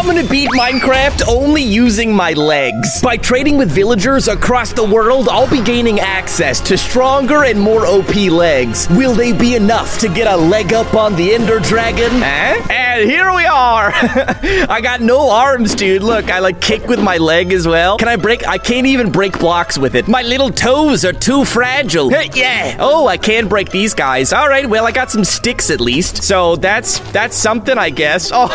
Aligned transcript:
I'm 0.00 0.06
gonna 0.06 0.26
beat 0.26 0.48
Minecraft 0.48 1.28
only 1.28 1.62
using 1.62 2.10
my 2.10 2.32
legs. 2.32 3.02
By 3.02 3.18
trading 3.18 3.58
with 3.58 3.70
villagers 3.70 4.28
across 4.28 4.72
the 4.72 4.82
world, 4.82 5.28
I'll 5.28 5.50
be 5.50 5.62
gaining 5.62 6.00
access 6.00 6.58
to 6.62 6.78
stronger 6.78 7.44
and 7.44 7.60
more 7.60 7.84
OP 7.84 8.14
legs. 8.14 8.88
Will 8.88 9.12
they 9.12 9.34
be 9.34 9.56
enough 9.56 9.98
to 9.98 10.08
get 10.08 10.26
a 10.26 10.34
leg 10.34 10.72
up 10.72 10.94
on 10.94 11.16
the 11.16 11.34
Ender 11.34 11.60
Dragon? 11.60 12.12
Huh? 12.12 12.66
And 12.70 13.10
here 13.10 13.30
we 13.34 13.44
are. 13.44 13.92
I 13.94 14.80
got 14.82 15.02
no 15.02 15.28
arms, 15.28 15.74
dude. 15.74 16.02
Look, 16.02 16.30
I 16.30 16.38
like 16.38 16.62
kick 16.62 16.86
with 16.86 17.02
my 17.02 17.18
leg 17.18 17.52
as 17.52 17.68
well. 17.68 17.98
Can 17.98 18.08
I 18.08 18.16
break? 18.16 18.48
I 18.48 18.56
can't 18.56 18.86
even 18.86 19.12
break 19.12 19.38
blocks 19.38 19.76
with 19.76 19.94
it. 19.94 20.08
My 20.08 20.22
little 20.22 20.50
toes 20.50 21.04
are 21.04 21.12
too 21.12 21.44
fragile. 21.44 22.10
yeah. 22.10 22.78
Oh, 22.80 23.06
I 23.06 23.18
can 23.18 23.48
break 23.48 23.68
these 23.68 23.92
guys. 23.92 24.32
All 24.32 24.48
right. 24.48 24.66
Well, 24.66 24.86
I 24.86 24.92
got 24.92 25.10
some 25.10 25.24
sticks 25.24 25.68
at 25.70 25.78
least. 25.78 26.22
So 26.22 26.56
that's 26.56 27.00
that's 27.12 27.36
something, 27.36 27.76
I 27.76 27.90
guess. 27.90 28.30
Oh, 28.42 28.48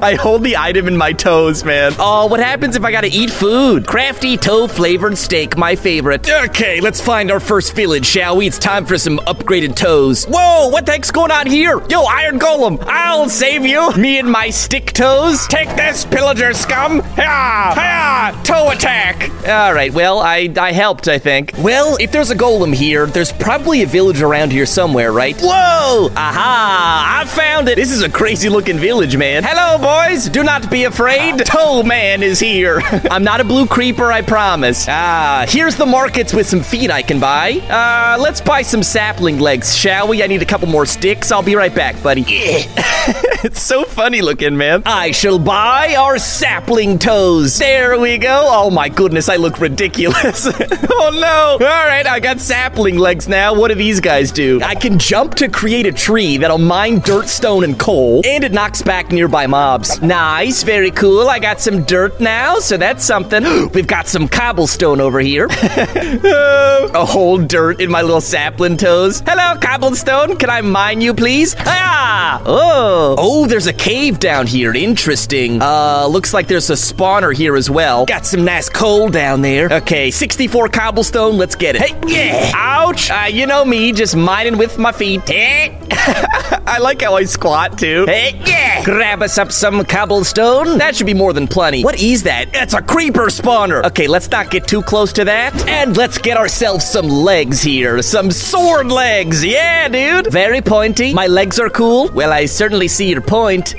I 0.00 0.14
hold 0.14 0.44
the 0.44 0.56
item 0.56 0.91
my 0.96 1.12
toes, 1.12 1.64
man. 1.64 1.92
Oh, 1.98 2.26
what 2.26 2.40
happens 2.40 2.76
if 2.76 2.84
I 2.84 2.92
gotta 2.92 3.08
eat 3.10 3.30
food? 3.30 3.84
Craftee 3.84 4.40
toe 4.40 4.66
flavored 4.68 5.16
steak, 5.18 5.56
my 5.56 5.74
favorite. 5.76 6.28
Okay, 6.28 6.80
let's 6.80 7.00
find 7.00 7.30
our 7.30 7.40
first 7.40 7.74
village, 7.74 8.06
shall 8.06 8.36
we? 8.36 8.46
It's 8.46 8.58
time 8.58 8.86
for 8.86 8.98
some 8.98 9.18
upgraded 9.20 9.76
toes. 9.76 10.24
Whoa, 10.26 10.68
what 10.68 10.86
the 10.86 10.92
heck's 10.92 11.10
going 11.10 11.30
on 11.30 11.46
here? 11.46 11.82
Yo, 11.88 12.02
Iron 12.02 12.38
Golem, 12.38 12.82
I'll 12.86 13.28
save 13.28 13.64
you. 13.64 13.92
Me 13.96 14.18
and 14.18 14.30
my 14.30 14.50
stick 14.50 14.92
toes. 14.92 15.46
Take 15.46 15.68
this, 15.76 16.04
pillager 16.04 16.52
scum. 16.54 17.02
Hiya, 17.14 17.74
hiya, 17.74 18.44
toe 18.44 18.70
attack. 18.70 19.30
All 19.48 19.74
right, 19.74 19.92
well, 19.92 20.20
I 20.20 20.48
I 20.56 20.72
helped, 20.72 21.08
I 21.08 21.18
think. 21.18 21.52
Well, 21.58 21.96
if 22.00 22.12
there's 22.12 22.30
a 22.30 22.36
golem 22.36 22.74
here, 22.74 23.06
there's 23.06 23.32
probably 23.32 23.82
a 23.82 23.86
village 23.86 24.22
around 24.22 24.52
here 24.52 24.66
somewhere, 24.66 25.12
right? 25.12 25.36
Whoa! 25.40 26.08
Aha! 26.16 27.20
I 27.20 27.24
found 27.26 27.68
it. 27.68 27.76
This 27.76 27.90
is 27.90 28.02
a 28.02 28.08
crazy 28.08 28.48
looking 28.48 28.78
village, 28.78 29.16
man. 29.16 29.42
Hello, 29.44 29.78
boys. 29.78 30.28
Do 30.28 30.42
not 30.42 30.70
be 30.70 30.81
afraid. 30.84 31.44
Toe 31.44 31.82
Man 31.82 32.22
is 32.22 32.40
here. 32.40 32.80
I'm 33.10 33.24
not 33.24 33.40
a 33.40 33.44
blue 33.44 33.66
creeper, 33.66 34.10
I 34.12 34.22
promise. 34.22 34.86
Ah, 34.88 35.44
here's 35.48 35.76
the 35.76 35.86
markets 35.86 36.32
with 36.32 36.46
some 36.46 36.62
feet 36.62 36.90
I 36.90 37.02
can 37.02 37.20
buy. 37.20 37.52
Uh, 37.68 38.20
let's 38.20 38.40
buy 38.40 38.62
some 38.62 38.82
sapling 38.82 39.38
legs, 39.38 39.76
shall 39.76 40.08
we? 40.08 40.22
I 40.22 40.26
need 40.26 40.42
a 40.42 40.46
couple 40.46 40.68
more 40.68 40.86
sticks. 40.86 41.32
I'll 41.32 41.42
be 41.42 41.56
right 41.56 41.74
back, 41.74 42.00
buddy. 42.02 42.24
it's 42.28 43.62
so 43.62 43.84
funny 43.84 44.22
looking, 44.22 44.56
man. 44.56 44.82
I 44.86 45.10
shall 45.10 45.38
buy 45.38 45.94
our 45.96 46.18
sapling 46.18 46.98
toes. 46.98 47.58
There 47.58 47.98
we 47.98 48.18
go. 48.18 48.46
Oh 48.48 48.70
my 48.70 48.88
goodness, 48.88 49.28
I 49.28 49.36
look 49.36 49.60
ridiculous. 49.60 50.46
oh 50.90 51.10
no. 51.12 51.66
All 51.66 51.86
right, 51.86 52.06
I 52.06 52.20
got 52.20 52.40
sapling 52.40 52.98
legs 52.98 53.28
now. 53.28 53.54
What 53.54 53.68
do 53.68 53.74
these 53.74 54.00
guys 54.00 54.30
do? 54.32 54.60
I 54.62 54.74
can 54.74 54.98
jump 54.98 55.34
to 55.36 55.48
create 55.48 55.86
a 55.86 55.92
tree 55.92 56.36
that'll 56.36 56.58
mine 56.58 57.00
dirt, 57.00 57.28
stone, 57.28 57.64
and 57.64 57.78
coal, 57.78 58.22
and 58.24 58.44
it 58.44 58.52
knocks 58.52 58.82
back 58.82 59.10
nearby 59.10 59.46
mobs. 59.46 60.00
Nice, 60.02 60.62
very 60.72 60.90
cool. 60.90 61.28
I 61.28 61.38
got 61.38 61.60
some 61.60 61.82
dirt 61.82 62.18
now, 62.18 62.58
so 62.58 62.78
that's 62.78 63.04
something. 63.04 63.44
We've 63.74 63.86
got 63.86 64.08
some 64.08 64.26
cobblestone 64.26 65.02
over 65.02 65.20
here. 65.20 65.46
a 65.50 67.04
whole 67.04 67.36
dirt 67.36 67.82
in 67.82 67.90
my 67.90 68.00
little 68.00 68.22
sapling 68.22 68.78
toes. 68.78 69.22
Hello, 69.26 69.60
cobblestone. 69.60 70.38
Can 70.38 70.48
I 70.48 70.62
mine 70.62 71.02
you, 71.02 71.12
please? 71.12 71.54
Ah! 71.58 72.42
Oh. 72.46 73.16
Oh, 73.18 73.46
there's 73.46 73.66
a 73.66 73.72
cave 73.74 74.18
down 74.18 74.46
here. 74.46 74.72
Interesting. 74.74 75.60
Uh, 75.60 76.06
looks 76.06 76.32
like 76.32 76.48
there's 76.48 76.70
a 76.70 76.74
spawner 76.74 77.34
here 77.36 77.54
as 77.54 77.68
well. 77.68 78.06
Got 78.06 78.24
some 78.24 78.42
nice 78.42 78.70
coal 78.70 79.10
down 79.10 79.42
there. 79.42 79.70
Okay, 79.70 80.10
64 80.10 80.70
cobblestone. 80.70 81.36
Let's 81.36 81.54
get 81.54 81.76
it. 81.76 81.82
Hey, 81.82 82.00
yeah. 82.06 82.50
Ouch. 82.54 83.10
Uh, 83.10 83.26
you 83.30 83.46
know 83.46 83.62
me, 83.62 83.92
just 83.92 84.16
mining 84.16 84.56
with 84.56 84.78
my 84.78 84.92
feet. 84.92 85.28
Hey. 85.28 85.78
I 85.90 86.78
like 86.80 87.02
how 87.02 87.16
I 87.16 87.24
squat 87.24 87.78
too. 87.78 88.06
Hey, 88.06 88.40
yeah. 88.46 88.82
Grab 88.84 89.20
us 89.20 89.36
up 89.36 89.52
some 89.52 89.84
cobblestone. 89.84 90.61
That 90.64 90.96
should 90.96 91.06
be 91.06 91.14
more 91.14 91.32
than 91.32 91.46
plenty. 91.46 91.82
What 91.82 92.00
is 92.00 92.22
that? 92.24 92.50
It's 92.54 92.74
a 92.74 92.82
creeper 92.82 93.26
spawner. 93.26 93.84
Okay, 93.84 94.06
let's 94.06 94.30
not 94.30 94.50
get 94.50 94.66
too 94.66 94.82
close 94.82 95.12
to 95.14 95.24
that. 95.24 95.68
And 95.68 95.96
let's 95.96 96.18
get 96.18 96.36
ourselves 96.36 96.84
some 96.88 97.08
legs 97.08 97.62
here. 97.62 98.00
Some 98.02 98.30
sword 98.30 98.90
legs. 98.90 99.44
Yeah, 99.44 99.88
dude. 99.88 100.32
Very 100.32 100.60
pointy. 100.60 101.12
My 101.14 101.26
legs 101.26 101.58
are 101.58 101.70
cool. 101.70 102.10
Well, 102.12 102.32
I 102.32 102.46
certainly 102.46 102.88
see 102.88 103.10
your 103.10 103.22
point. 103.22 103.74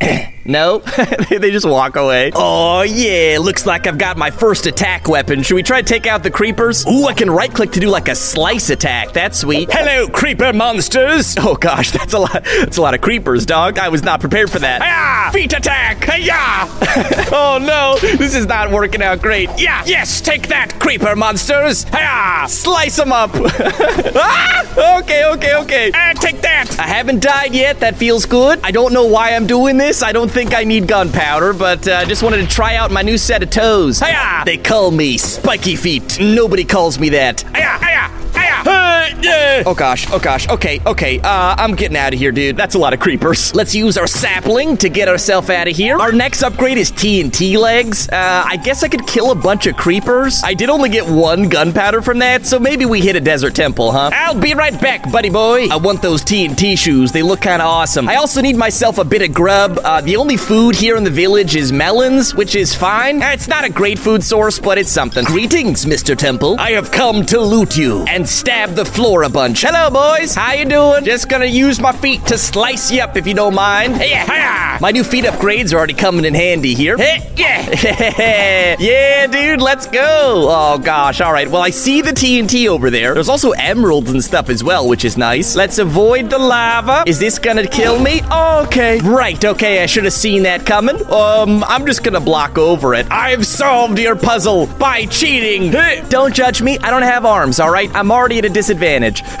No? 0.48 0.78
they 1.30 1.50
just 1.50 1.68
walk 1.68 1.96
away. 1.96 2.32
Oh, 2.34 2.80
yeah. 2.80 3.36
Looks 3.38 3.66
like 3.66 3.86
I've 3.86 3.98
got 3.98 4.16
my 4.16 4.30
first 4.30 4.64
attack 4.66 5.06
weapon. 5.06 5.42
Should 5.42 5.56
we 5.56 5.62
try 5.62 5.82
to 5.82 5.86
take 5.86 6.06
out 6.06 6.22
the 6.22 6.30
creepers? 6.30 6.86
Ooh, 6.86 7.04
I 7.04 7.12
can 7.12 7.30
right 7.30 7.52
click 7.52 7.70
to 7.72 7.80
do 7.80 7.88
like 7.88 8.08
a 8.08 8.14
slice 8.14 8.70
attack. 8.70 9.12
That's 9.12 9.38
sweet. 9.38 9.70
Hello, 9.70 10.08
creeper 10.08 10.54
monsters. 10.54 11.36
Oh, 11.38 11.54
gosh. 11.54 11.90
That's 11.98 12.14
a 12.14 12.18
lot. 12.18 12.44
That's 12.44 12.78
a 12.78 12.82
lot 12.82 12.94
of 12.94 13.02
creepers, 13.02 13.44
dog. 13.44 13.78
I 13.78 13.90
was 13.90 14.02
not 14.02 14.20
prepared 14.20 14.50
for 14.50 14.58
that. 14.60 14.80
Ah! 14.80 15.30
Feet 15.34 15.52
attack. 15.52 16.06
Yeah. 16.18 16.66
oh, 17.30 17.58
no. 17.60 17.98
This 18.16 18.34
is 18.34 18.46
not 18.46 18.70
working 18.70 19.02
out 19.02 19.20
great. 19.20 19.50
Yeah. 19.58 19.84
Yes. 19.84 20.22
Take 20.22 20.48
that, 20.48 20.80
creeper 20.80 21.14
monsters. 21.14 21.84
Yeah. 21.92 22.46
Slice 22.46 22.96
them 22.96 23.12
up. 23.12 23.30
ah! 23.34 24.98
Okay, 25.00 25.26
okay, 25.26 25.56
okay. 25.56 25.92
Uh, 25.92 26.14
take 26.14 26.40
that. 26.40 26.78
I 26.78 26.84
haven't 26.84 27.22
died 27.22 27.54
yet. 27.54 27.80
That 27.80 27.96
feels 27.96 28.24
good. 28.24 28.60
I 28.62 28.70
don't 28.70 28.94
know 28.94 29.04
why 29.04 29.34
I'm 29.34 29.46
doing 29.46 29.76
this. 29.76 30.02
I 30.02 30.12
don't 30.12 30.30
think 30.38 30.54
I 30.54 30.62
need 30.62 30.86
gunpowder, 30.86 31.52
but 31.52 31.88
I 31.88 32.02
uh, 32.02 32.04
just 32.04 32.22
wanted 32.22 32.36
to 32.36 32.46
try 32.46 32.76
out 32.76 32.92
my 32.92 33.02
new 33.02 33.18
set 33.18 33.42
of 33.42 33.50
toes. 33.50 33.98
Hiya! 33.98 34.44
They 34.44 34.56
call 34.56 34.92
me 34.92 35.18
Spiky 35.18 35.74
Feet. 35.74 36.20
Nobody 36.20 36.62
calls 36.62 36.96
me 36.96 37.08
that. 37.08 37.40
Hiya! 37.40 37.78
Hiya! 37.78 38.17
Oh 38.66 39.74
gosh, 39.74 40.10
oh 40.10 40.18
gosh, 40.18 40.48
okay, 40.48 40.80
okay, 40.86 41.18
uh, 41.20 41.54
I'm 41.58 41.74
getting 41.74 41.96
out 41.96 42.12
of 42.12 42.18
here, 42.18 42.32
dude. 42.32 42.56
That's 42.56 42.74
a 42.74 42.78
lot 42.78 42.92
of 42.92 43.00
creepers. 43.00 43.54
Let's 43.54 43.74
use 43.74 43.98
our 43.98 44.06
sapling 44.06 44.76
to 44.78 44.88
get 44.88 45.08
ourselves 45.08 45.50
out 45.50 45.68
of 45.68 45.76
here. 45.76 45.98
Our 45.98 46.12
next 46.12 46.42
upgrade 46.42 46.78
is 46.78 46.92
TNT 46.92 47.58
legs. 47.58 48.08
Uh, 48.08 48.44
I 48.46 48.56
guess 48.56 48.82
I 48.82 48.88
could 48.88 49.06
kill 49.06 49.30
a 49.30 49.34
bunch 49.34 49.66
of 49.66 49.76
creepers. 49.76 50.42
I 50.44 50.54
did 50.54 50.70
only 50.70 50.88
get 50.88 51.08
one 51.08 51.48
gunpowder 51.48 52.02
from 52.02 52.18
that, 52.20 52.46
so 52.46 52.58
maybe 52.58 52.84
we 52.86 53.00
hit 53.00 53.16
a 53.16 53.20
desert 53.20 53.54
temple, 53.54 53.92
huh? 53.92 54.10
I'll 54.12 54.40
be 54.40 54.54
right 54.54 54.78
back, 54.80 55.10
buddy 55.10 55.30
boy. 55.30 55.68
I 55.68 55.76
want 55.76 56.02
those 56.02 56.22
TNT 56.22 56.78
shoes. 56.78 57.12
They 57.12 57.22
look 57.22 57.40
kind 57.40 57.60
of 57.62 57.68
awesome. 57.68 58.08
I 58.08 58.16
also 58.16 58.40
need 58.40 58.56
myself 58.56 58.98
a 58.98 59.04
bit 59.04 59.22
of 59.22 59.32
grub. 59.34 59.78
Uh, 59.82 60.00
the 60.00 60.16
only 60.16 60.36
food 60.36 60.74
here 60.76 60.96
in 60.96 61.04
the 61.04 61.10
village 61.10 61.56
is 61.56 61.72
melons, 61.72 62.34
which 62.34 62.54
is 62.54 62.74
fine. 62.74 63.22
Uh, 63.22 63.30
it's 63.30 63.48
not 63.48 63.64
a 63.64 63.70
great 63.70 63.98
food 63.98 64.22
source, 64.22 64.58
but 64.58 64.78
it's 64.78 64.90
something. 64.90 65.24
Greetings, 65.24 65.84
Mr. 65.84 66.16
Temple. 66.16 66.56
I 66.58 66.72
have 66.72 66.90
come 66.90 67.24
to 67.26 67.40
loot 67.40 67.76
you 67.76 68.04
and 68.04 68.28
stab 68.28 68.57
the 68.66 68.84
floor 68.84 69.22
a 69.22 69.28
bunch. 69.28 69.62
Hello, 69.62 69.88
boys. 69.90 70.34
How 70.34 70.52
you 70.52 70.64
doing? 70.64 71.04
Just 71.04 71.28
gonna 71.28 71.46
use 71.46 71.80
my 71.80 71.92
feet 71.92 72.26
to 72.26 72.36
slice 72.36 72.90
you 72.90 73.00
up 73.00 73.16
if 73.16 73.26
you 73.26 73.34
don't 73.34 73.54
mind. 73.54 73.96
Yeah. 74.00 74.78
My 74.80 74.90
new 74.90 75.04
feet 75.04 75.24
upgrades 75.24 75.72
are 75.72 75.76
already 75.76 75.94
coming 75.94 76.24
in 76.24 76.34
handy 76.34 76.74
here. 76.74 76.96
Yeah. 76.98 77.24
yeah, 78.78 79.26
dude, 79.26 79.60
let's 79.60 79.86
go. 79.86 80.46
Oh, 80.48 80.78
gosh. 80.78 81.20
All 81.20 81.32
right. 81.32 81.48
Well, 81.48 81.62
I 81.62 81.70
see 81.70 82.02
the 82.02 82.10
TNT 82.10 82.68
over 82.68 82.90
there. 82.90 83.14
There's 83.14 83.28
also 83.28 83.52
emeralds 83.52 84.10
and 84.10 84.22
stuff 84.22 84.48
as 84.48 84.62
well, 84.64 84.88
which 84.88 85.04
is 85.04 85.16
nice. 85.16 85.54
Let's 85.56 85.78
avoid 85.78 86.30
the 86.30 86.38
lava. 86.38 87.04
Is 87.06 87.18
this 87.18 87.38
gonna 87.38 87.66
kill 87.66 88.00
me? 88.00 88.20
Oh, 88.30 88.64
Okay. 88.68 88.98
Right. 89.00 89.42
Okay. 89.44 89.82
I 89.82 89.86
should 89.86 90.04
have 90.04 90.12
seen 90.12 90.42
that 90.42 90.66
coming. 90.66 90.96
Um, 91.10 91.62
I'm 91.64 91.86
just 91.86 92.02
gonna 92.02 92.20
block 92.20 92.58
over 92.58 92.94
it. 92.94 93.06
I've 93.10 93.46
solved 93.46 93.98
your 93.98 94.16
puzzle 94.16 94.66
by 94.78 95.06
cheating. 95.06 95.70
Don't 96.08 96.34
judge 96.34 96.60
me. 96.60 96.78
I 96.78 96.90
don't 96.90 97.02
have 97.02 97.24
arms, 97.24 97.60
all 97.60 97.70
right? 97.70 97.90
I'm 97.94 98.10
already 98.10 98.37
at 98.38 98.44
a 98.44 98.48
disadvantage. 98.48 99.22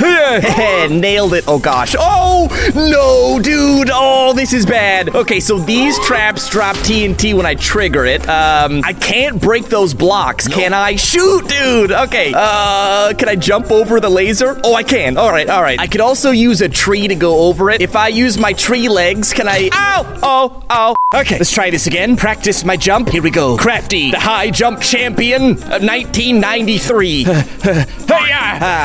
Nailed 0.90 1.34
it. 1.34 1.44
Oh, 1.46 1.58
gosh. 1.58 1.94
Oh, 1.98 2.48
no, 2.74 3.40
dude. 3.40 3.90
Oh, 3.92 4.32
this 4.34 4.52
is 4.52 4.66
bad. 4.66 5.14
Okay, 5.14 5.40
so 5.40 5.58
these 5.58 5.98
traps 6.00 6.48
drop 6.50 6.76
TNT 6.76 7.34
when 7.34 7.46
I 7.46 7.54
trigger 7.54 8.04
it. 8.04 8.28
Um, 8.28 8.82
I 8.84 8.92
can't 8.92 9.40
break 9.40 9.66
those 9.66 9.94
blocks, 9.94 10.48
can 10.48 10.74
I? 10.74 10.96
Shoot, 10.96 11.48
dude. 11.48 11.92
Okay. 11.92 12.32
Uh, 12.34 13.14
can 13.16 13.28
I 13.28 13.36
jump 13.36 13.70
over 13.70 14.00
the 14.00 14.10
laser? 14.10 14.60
Oh, 14.64 14.74
I 14.74 14.82
can. 14.82 15.16
All 15.16 15.30
right, 15.30 15.48
all 15.48 15.62
right. 15.62 15.78
I 15.78 15.86
could 15.86 16.00
also 16.00 16.30
use 16.30 16.60
a 16.60 16.68
tree 16.68 17.08
to 17.08 17.14
go 17.14 17.44
over 17.48 17.70
it. 17.70 17.80
If 17.80 17.96
I 17.96 18.08
use 18.08 18.38
my 18.38 18.52
tree 18.52 18.88
legs, 18.88 19.32
can 19.32 19.48
I? 19.48 19.70
Ow! 19.72 20.18
Oh, 20.22 20.62
oh. 20.70 20.94
Okay, 21.14 21.38
let's 21.38 21.52
try 21.52 21.70
this 21.70 21.86
again. 21.86 22.16
Practice 22.16 22.64
my 22.64 22.76
jump. 22.76 23.08
Here 23.08 23.22
we 23.22 23.30
go. 23.30 23.56
Craftee, 23.56 24.10
the 24.10 24.20
high 24.20 24.50
jump 24.50 24.80
champion 24.80 25.52
of 25.52 25.82
1993. 25.82 27.24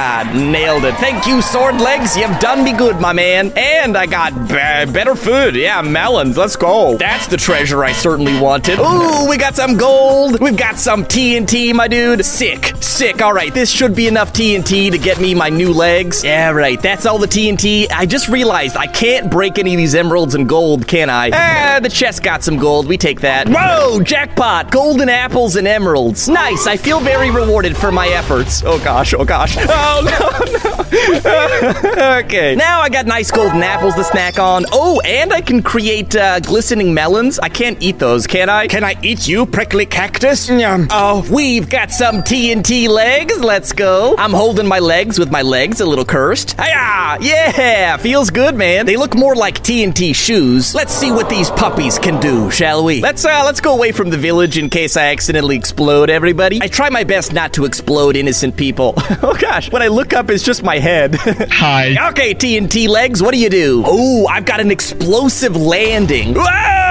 ah, 0.03 0.31
nailed 0.35 0.83
it. 0.85 0.95
Thank 0.95 1.25
you, 1.25 1.41
sword 1.41 1.79
legs. 1.79 2.17
You've 2.17 2.37
done 2.39 2.63
me 2.63 2.73
good, 2.73 2.99
my 2.99 3.13
man. 3.13 3.53
And 3.55 3.97
I 3.97 4.05
got 4.05 4.33
better 4.47 5.15
food. 5.15 5.55
Yeah, 5.55 5.81
melons. 5.81 6.37
Let's 6.37 6.55
go. 6.55 6.97
That's 6.97 7.27
the 7.27 7.37
treasure 7.37 7.83
I 7.83 7.93
certainly 7.93 8.39
wanted. 8.39 8.79
Ooh, 8.79 9.27
we 9.29 9.37
got 9.37 9.55
some 9.55 9.77
gold. 9.77 10.39
We've 10.39 10.57
got 10.57 10.77
some 10.77 11.05
TNT, 11.05 11.73
my 11.73 11.87
dude. 11.87 12.25
Sick, 12.25 12.73
sick. 12.81 13.21
All 13.21 13.33
right, 13.33 13.53
this 13.53 13.69
should 13.69 13.95
be 13.95 14.07
enough 14.07 14.33
TNT 14.33 14.91
to 14.91 14.97
get 14.97 15.19
me 15.21 15.33
my 15.33 15.49
new 15.49 15.71
legs. 15.73 16.23
Yeah, 16.23 16.51
right. 16.51 16.81
That's 16.81 17.05
all 17.05 17.17
the 17.17 17.27
TNT. 17.27 17.91
I 17.91 18.05
just 18.05 18.27
realized 18.27 18.75
I 18.75 18.87
can't 18.87 19.31
break 19.31 19.57
any 19.57 19.73
of 19.73 19.77
these 19.77 19.95
emeralds 19.95 20.35
and 20.35 20.47
gold, 20.49 20.87
can 20.87 21.09
I? 21.09 21.29
Ah, 21.33 21.79
the 21.81 21.89
chest 21.89 22.23
got 22.23 22.43
some 22.43 22.57
gold. 22.57 22.87
We 22.87 22.97
take 22.97 23.21
that. 23.21 23.47
Whoa, 23.47 24.01
jackpot. 24.01 24.71
Golden 24.71 25.07
apples 25.09 25.55
and 25.55 25.67
emeralds. 25.67 26.27
Nice. 26.27 26.67
I 26.67 26.75
feel 26.77 26.99
very 26.99 27.31
rewarded 27.31 27.77
for 27.77 27.91
my 27.91 28.07
efforts. 28.09 28.63
Oh 28.65 28.83
gosh, 28.83 29.13
oh 29.13 29.23
gosh. 29.23 29.55
Oh, 29.59 29.92
no, 30.01 30.29
no, 30.29 30.53
no. 30.63 32.19
okay. 32.23 32.55
Now 32.55 32.81
I 32.81 32.89
got 32.89 33.05
nice 33.05 33.31
golden 33.31 33.63
apples 33.63 33.95
to 33.95 34.03
snack 34.03 34.39
on. 34.39 34.65
Oh, 34.71 35.01
and 35.05 35.33
I 35.33 35.41
can 35.41 35.61
create 35.61 36.15
uh, 36.15 36.39
glistening 36.39 36.93
melons. 36.93 37.39
I 37.39 37.49
can't 37.49 37.81
eat 37.81 37.99
those, 37.99 38.27
can 38.27 38.49
I? 38.49 38.67
Can 38.67 38.83
I 38.83 38.95
eat 39.01 39.27
you, 39.27 39.45
prickly 39.45 39.85
cactus? 39.85 40.49
Yum. 40.49 40.87
Oh, 40.91 41.25
we've 41.31 41.69
got 41.69 41.91
some 41.91 42.17
TNT 42.17 42.87
legs. 42.87 43.39
Let's 43.39 43.71
go. 43.71 44.15
I'm 44.17 44.31
holding 44.31 44.67
my 44.67 44.79
legs 44.79 45.19
with 45.19 45.31
my 45.31 45.41
legs 45.41 45.81
a 45.81 45.85
little 45.85 46.05
cursed. 46.05 46.59
Hiya! 46.59 47.17
Yeah, 47.21 47.97
feels 47.97 48.29
good, 48.29 48.55
man. 48.55 48.85
They 48.85 48.97
look 48.97 49.15
more 49.15 49.35
like 49.35 49.59
TNT 49.61 50.15
shoes. 50.15 50.73
Let's 50.73 50.93
see 50.93 51.11
what 51.11 51.29
these 51.29 51.49
puppies 51.51 51.99
can 51.99 52.19
do, 52.19 52.49
shall 52.49 52.83
we? 52.83 53.01
Let's 53.01 53.23
uh, 53.23 53.43
let's 53.45 53.61
go 53.61 53.73
away 53.73 53.91
from 53.91 54.09
the 54.09 54.17
village 54.17 54.57
in 54.57 54.69
case 54.69 54.97
I 54.97 55.11
accidentally 55.11 55.55
explode 55.55 56.09
everybody. 56.09 56.59
I 56.61 56.67
try 56.67 56.89
my 56.89 57.03
best 57.03 57.33
not 57.33 57.53
to 57.53 57.65
explode 57.65 58.15
innocent 58.15 58.57
people. 58.57 58.93
oh 59.21 59.37
gosh, 59.39 59.71
when 59.71 59.81
I 59.83 59.89
look 59.89 60.13
up, 60.13 60.29
it's 60.29 60.43
just 60.45 60.63
my 60.63 60.79
head. 60.79 61.15
Hi. 61.19 62.11
okay, 62.11 62.33
TNT 62.33 62.87
legs, 62.87 63.21
what 63.21 63.33
do 63.33 63.37
you 63.37 63.49
do? 63.49 63.83
Oh, 63.85 64.27
I've 64.27 64.45
got 64.45 64.61
an 64.61 64.71
explosive 64.71 65.57
landing. 65.57 66.35
Whoa! 66.35 66.82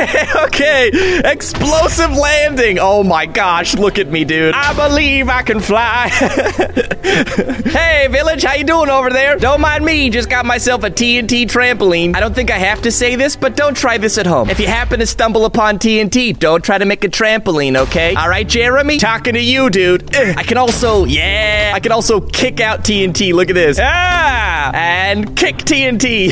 Okay. 0.50 0.90
Explosive 1.24 2.12
landing. 2.12 2.78
Oh 2.80 3.02
my 3.02 3.26
gosh, 3.26 3.74
look 3.76 3.98
at 3.98 4.08
me, 4.08 4.24
dude. 4.24 4.54
I 4.54 4.74
believe 4.74 5.28
I 5.28 5.42
can 5.42 5.60
fly. 5.60 6.08
hey, 7.70 8.08
village, 8.10 8.42
how 8.42 8.54
you 8.54 8.64
doing 8.64 8.90
over 8.90 9.10
there? 9.10 9.36
Don't 9.36 9.60
mind 9.60 9.84
me, 9.84 10.10
just 10.10 10.28
got 10.28 10.44
myself 10.46 10.84
a 10.84 10.90
TNT 10.90 11.46
trampoline. 11.46 12.14
I 12.16 12.20
don't 12.20 12.34
think 12.34 12.50
I 12.50 12.58
have 12.58 12.82
to 12.82 12.90
say 12.92 13.16
this, 13.16 13.36
but 13.36 13.56
don't 13.56 13.76
try 13.76 13.98
this 13.98 14.18
at 14.18 14.26
home. 14.26 14.50
If 14.50 14.60
you 14.60 14.66
happen 14.66 15.00
to 15.00 15.06
stumble 15.06 15.44
upon 15.44 15.78
TNT, 15.78 16.38
don't 16.38 16.62
try 16.64 16.78
to 16.78 16.84
make 16.84 17.04
a 17.04 17.08
trampoline, 17.08 17.76
okay? 17.76 18.14
All 18.14 18.28
right, 18.28 18.48
Jeremy? 18.48 18.98
Talking 18.98 19.34
to 19.34 19.40
you, 19.40 19.70
dude. 19.70 20.14
I 20.14 20.42
can 20.42 20.58
also, 20.58 21.04
yeah, 21.04 21.72
I 21.74 21.80
can 21.80 21.92
also 21.92 22.20
kick 22.20 22.60
out 22.60 22.80
TNT. 22.84 23.32
Look 23.32 23.50
at 23.50 23.54
this. 23.54 23.78
Ah! 23.80 24.70
And 24.74 25.36
kick 25.36 25.56
TNT. 25.58 26.30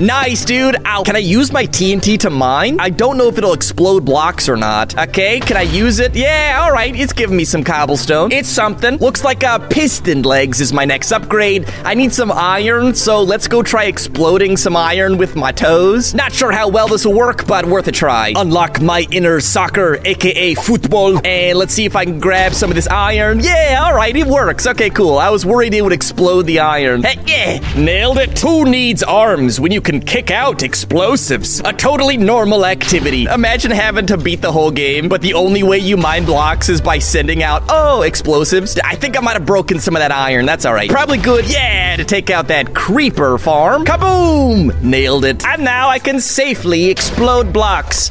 nice, 0.00 0.44
dude. 0.44 0.76
Ow. 0.84 1.02
Can 1.02 1.16
I 1.16 1.20
use 1.20 1.52
my 1.52 1.66
TNT 1.66 2.18
to 2.20 2.30
mine? 2.30 2.78
I 2.84 2.90
don't 2.90 3.16
know 3.16 3.28
if 3.28 3.38
it'll 3.38 3.54
explode 3.54 4.04
blocks 4.04 4.46
or 4.46 4.58
not. 4.58 4.94
Okay, 5.08 5.40
can 5.40 5.56
I 5.56 5.62
use 5.62 6.00
it? 6.00 6.14
Yeah, 6.14 6.60
all 6.60 6.70
right. 6.70 6.94
It's 6.94 7.14
giving 7.14 7.34
me 7.34 7.46
some 7.46 7.64
cobblestone. 7.64 8.30
It's 8.30 8.50
something. 8.50 8.98
Looks 8.98 9.24
like 9.24 9.42
uh, 9.42 9.58
piston 9.70 10.20
legs 10.20 10.60
is 10.60 10.70
my 10.70 10.84
next 10.84 11.10
upgrade. 11.10 11.66
I 11.82 11.94
need 11.94 12.12
some 12.12 12.30
iron, 12.30 12.94
so 12.94 13.22
let's 13.22 13.48
go 13.48 13.62
try 13.62 13.84
exploding 13.84 14.58
some 14.58 14.76
iron 14.76 15.16
with 15.16 15.34
my 15.34 15.50
toes. 15.50 16.12
Not 16.12 16.34
sure 16.34 16.52
how 16.52 16.68
well 16.68 16.86
this 16.86 17.06
will 17.06 17.14
work, 17.14 17.46
but 17.46 17.64
worth 17.64 17.88
a 17.88 17.92
try. 17.92 18.34
Unlock 18.36 18.82
my 18.82 19.06
inner 19.10 19.40
soccer, 19.40 19.98
aka 20.04 20.52
football, 20.52 21.26
and 21.26 21.58
let's 21.58 21.72
see 21.72 21.86
if 21.86 21.96
I 21.96 22.04
can 22.04 22.20
grab 22.20 22.52
some 22.52 22.70
of 22.70 22.74
this 22.74 22.88
iron. 22.88 23.40
Yeah, 23.40 23.80
all 23.82 23.94
right, 23.94 24.14
it 24.14 24.26
works. 24.26 24.66
Okay, 24.66 24.90
cool. 24.90 25.16
I 25.16 25.30
was 25.30 25.46
worried 25.46 25.72
it 25.72 25.80
would 25.80 25.94
explode 25.94 26.42
the 26.42 26.60
iron. 26.60 27.02
Hey, 27.02 27.18
yeah, 27.26 27.82
nailed 27.82 28.18
it. 28.18 28.38
Who 28.40 28.66
needs 28.66 29.02
arms 29.02 29.58
when 29.58 29.72
you 29.72 29.80
can 29.80 30.02
kick 30.02 30.30
out 30.30 30.62
explosives? 30.62 31.60
A 31.60 31.72
totally 31.72 32.18
normal 32.18 32.63
activity. 32.64 33.24
Imagine 33.24 33.70
having 33.70 34.06
to 34.06 34.16
beat 34.16 34.40
the 34.40 34.52
whole 34.52 34.70
game, 34.70 35.08
but 35.08 35.20
the 35.22 35.34
only 35.34 35.62
way 35.62 35.78
you 35.78 35.96
mine 35.96 36.24
blocks 36.24 36.68
is 36.68 36.80
by 36.80 36.98
sending 36.98 37.42
out, 37.42 37.62
oh, 37.68 38.02
explosives. 38.02 38.78
I 38.84 38.94
think 38.94 39.16
I 39.16 39.20
might 39.20 39.34
have 39.34 39.46
broken 39.46 39.78
some 39.78 39.96
of 39.96 40.00
that 40.00 40.12
iron. 40.12 40.46
That's 40.46 40.64
all 40.64 40.74
right. 40.74 40.90
Probably 40.90 41.18
good, 41.18 41.50
yeah, 41.50 41.96
to 41.96 42.04
take 42.04 42.30
out 42.30 42.48
that 42.48 42.74
creeper 42.74 43.38
farm. 43.38 43.84
Kaboom! 43.84 44.82
Nailed 44.82 45.24
it. 45.24 45.44
And 45.44 45.64
now 45.64 45.88
I 45.88 45.98
can 45.98 46.20
safely 46.20 46.90
explode 46.90 47.52
blocks. 47.52 48.10